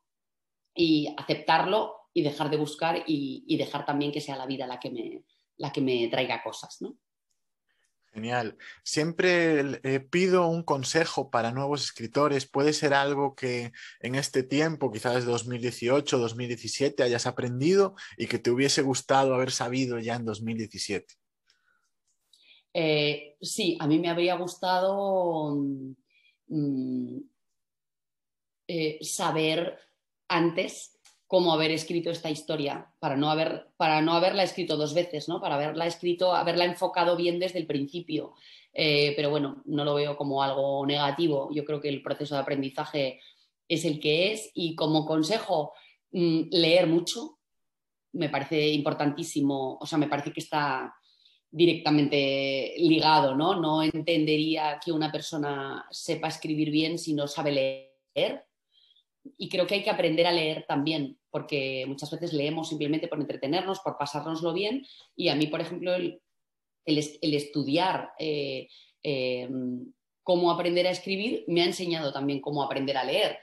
y 0.74 1.14
aceptarlo 1.16 1.94
y 2.14 2.22
dejar 2.22 2.50
de 2.50 2.56
buscar 2.56 3.04
y, 3.06 3.44
y, 3.46 3.56
dejar 3.56 3.86
también 3.86 4.12
que 4.12 4.20
sea 4.20 4.36
la 4.36 4.46
vida 4.46 4.66
la 4.66 4.78
que 4.78 4.90
me, 4.90 5.24
la 5.56 5.72
que 5.72 5.80
me 5.80 6.08
traiga 6.08 6.42
cosas. 6.42 6.80
¿no? 6.80 6.96
Genial. 8.12 8.58
Siempre 8.82 9.80
eh, 9.84 10.00
pido 10.00 10.46
un 10.46 10.62
consejo 10.62 11.30
para 11.30 11.50
nuevos 11.50 11.82
escritores. 11.82 12.46
Puede 12.46 12.74
ser 12.74 12.92
algo 12.92 13.34
que 13.34 13.72
en 14.00 14.16
este 14.16 14.42
tiempo, 14.42 14.92
quizás 14.92 15.14
desde 15.14 15.30
2018, 15.30 16.18
2017, 16.18 17.02
hayas 17.02 17.26
aprendido 17.26 17.94
y 18.18 18.26
que 18.26 18.38
te 18.38 18.50
hubiese 18.50 18.82
gustado 18.82 19.34
haber 19.34 19.50
sabido 19.50 19.98
ya 19.98 20.16
en 20.16 20.26
2017. 20.26 21.14
Eh, 22.74 23.36
sí, 23.40 23.78
a 23.80 23.86
mí 23.86 23.98
me 23.98 24.10
habría 24.10 24.34
gustado 24.36 25.56
mm, 26.48 27.18
eh, 28.68 28.98
saber 29.00 29.78
antes 30.28 30.91
cómo 31.32 31.54
haber 31.54 31.70
escrito 31.70 32.10
esta 32.10 32.28
historia, 32.28 32.92
para 32.98 33.16
no, 33.16 33.30
haber, 33.30 33.68
para 33.78 34.02
no 34.02 34.12
haberla 34.12 34.42
escrito 34.42 34.76
dos 34.76 34.92
veces, 34.92 35.30
¿no? 35.30 35.40
para 35.40 35.54
haberla 35.54 35.86
escrito, 35.86 36.34
haberla 36.34 36.66
enfocado 36.66 37.16
bien 37.16 37.38
desde 37.38 37.58
el 37.58 37.66
principio. 37.66 38.34
Eh, 38.74 39.14
pero 39.16 39.30
bueno, 39.30 39.62
no 39.64 39.82
lo 39.82 39.94
veo 39.94 40.14
como 40.14 40.42
algo 40.42 40.84
negativo. 40.84 41.48
Yo 41.54 41.64
creo 41.64 41.80
que 41.80 41.88
el 41.88 42.02
proceso 42.02 42.34
de 42.34 42.42
aprendizaje 42.42 43.18
es 43.66 43.86
el 43.86 43.98
que 43.98 44.32
es 44.32 44.50
y 44.52 44.74
como 44.74 45.06
consejo, 45.06 45.72
mm, 46.10 46.50
leer 46.50 46.86
mucho 46.86 47.38
me 48.12 48.28
parece 48.28 48.68
importantísimo, 48.68 49.78
o 49.80 49.86
sea, 49.86 49.96
me 49.96 50.08
parece 50.08 50.34
que 50.34 50.40
está 50.40 50.94
directamente 51.50 52.74
ligado, 52.76 53.34
¿no? 53.34 53.58
No 53.58 53.82
entendería 53.82 54.78
que 54.84 54.92
una 54.92 55.10
persona 55.10 55.86
sepa 55.90 56.28
escribir 56.28 56.70
bien 56.70 56.98
si 56.98 57.14
no 57.14 57.26
sabe 57.26 57.52
leer 57.52 58.44
y 59.38 59.48
creo 59.48 59.66
que 59.66 59.76
hay 59.76 59.82
que 59.82 59.88
aprender 59.88 60.26
a 60.26 60.32
leer 60.32 60.66
también, 60.68 61.18
porque 61.32 61.84
muchas 61.88 62.10
veces 62.10 62.32
leemos 62.32 62.68
simplemente 62.68 63.08
por 63.08 63.18
entretenernos, 63.18 63.80
por 63.80 63.96
pasárnoslo 63.98 64.52
bien, 64.52 64.86
y 65.16 65.28
a 65.28 65.34
mí, 65.34 65.48
por 65.48 65.60
ejemplo, 65.60 65.94
el, 65.94 66.20
estudiar 66.84 68.10
eh, 68.18 68.68
eh, 69.02 69.48
cómo 70.22 70.50
aprender 70.50 70.86
a 70.86 70.90
escribir 70.90 71.44
me 71.48 71.62
ha 71.62 71.66
enseñado 71.66 72.12
también 72.12 72.40
cómo 72.40 72.62
aprender 72.62 72.96
a 72.98 73.04
leer, 73.04 73.38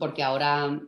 porque 0.00 0.22
ahora 0.22 0.80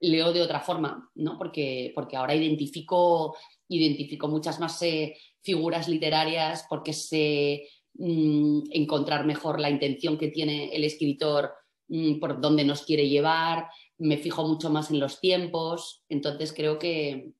leo 0.00 0.32
de 0.32 0.42
otra 0.42 0.60
forma, 0.60 1.10
¿no? 1.14 1.38
porque, 1.38 1.92
porque 1.94 2.16
ahora 2.16 2.34
identifico, 2.34 3.36
identifico 3.68 4.28
muchas 4.28 4.58
más 4.58 4.82
eh, 4.82 5.16
figuras 5.42 5.88
literarias, 5.88 6.66
porque 6.68 6.92
sé 6.92 7.68
mm, 7.94 8.70
encontrar 8.72 9.24
mejor 9.24 9.60
la 9.60 9.70
intención 9.70 10.18
que 10.18 10.28
tiene 10.28 10.74
el 10.74 10.82
escritor 10.82 11.52
Mm, 11.88 12.20
por 12.20 12.40
dónde 12.40 12.64
nos 12.64 12.82
quiere 12.82 13.08
llevar, 13.08 13.68
me 13.98 14.16
fijo 14.16 14.46
mucho 14.46 14.70
más 14.70 14.90
en 14.90 15.00
los 15.00 15.20
tiempos, 15.20 16.04
entonces 16.08 16.52
creo 16.52 16.78
que, 16.78 17.34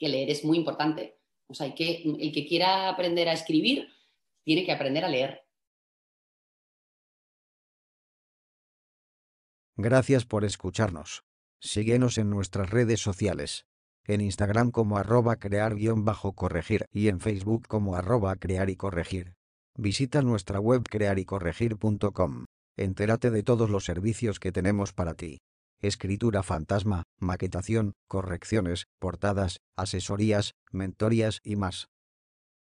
leer 0.00 0.30
es 0.30 0.44
muy 0.44 0.58
importante. 0.58 1.18
O 1.46 1.54
sea, 1.54 1.74
que, 1.74 2.02
el 2.18 2.32
que 2.32 2.46
quiera 2.46 2.88
aprender 2.88 3.28
a 3.28 3.34
escribir 3.34 3.88
tiene 4.42 4.64
que 4.64 4.72
aprender 4.72 5.04
a 5.04 5.08
leer. 5.08 5.42
Gracias 9.76 10.24
por 10.24 10.44
escucharnos. 10.44 11.24
Síguenos 11.60 12.18
en 12.18 12.30
nuestras 12.30 12.70
redes 12.70 13.00
sociales. 13.00 13.66
En 14.04 14.20
Instagram 14.20 14.72
como 14.72 14.98
arroba 14.98 15.36
crear-corregir 15.36 16.86
y 16.90 17.08
en 17.08 17.20
Facebook 17.20 17.68
como 17.68 17.94
arroba 17.94 18.34
crear 18.36 18.68
y 18.68 18.76
corregir. 18.76 19.34
Visita 19.76 20.22
nuestra 20.22 20.58
web 20.58 20.82
crearycorregir.com. 20.88 22.46
Entérate 22.76 23.30
de 23.30 23.42
todos 23.42 23.70
los 23.70 23.84
servicios 23.84 24.40
que 24.40 24.50
tenemos 24.50 24.92
para 24.92 25.14
ti. 25.14 25.38
Escritura 25.82 26.44
fantasma, 26.44 27.02
maquetación, 27.18 27.94
correcciones, 28.06 28.86
portadas, 29.00 29.62
asesorías, 29.76 30.54
mentorías 30.70 31.40
y 31.42 31.56
más. 31.56 31.88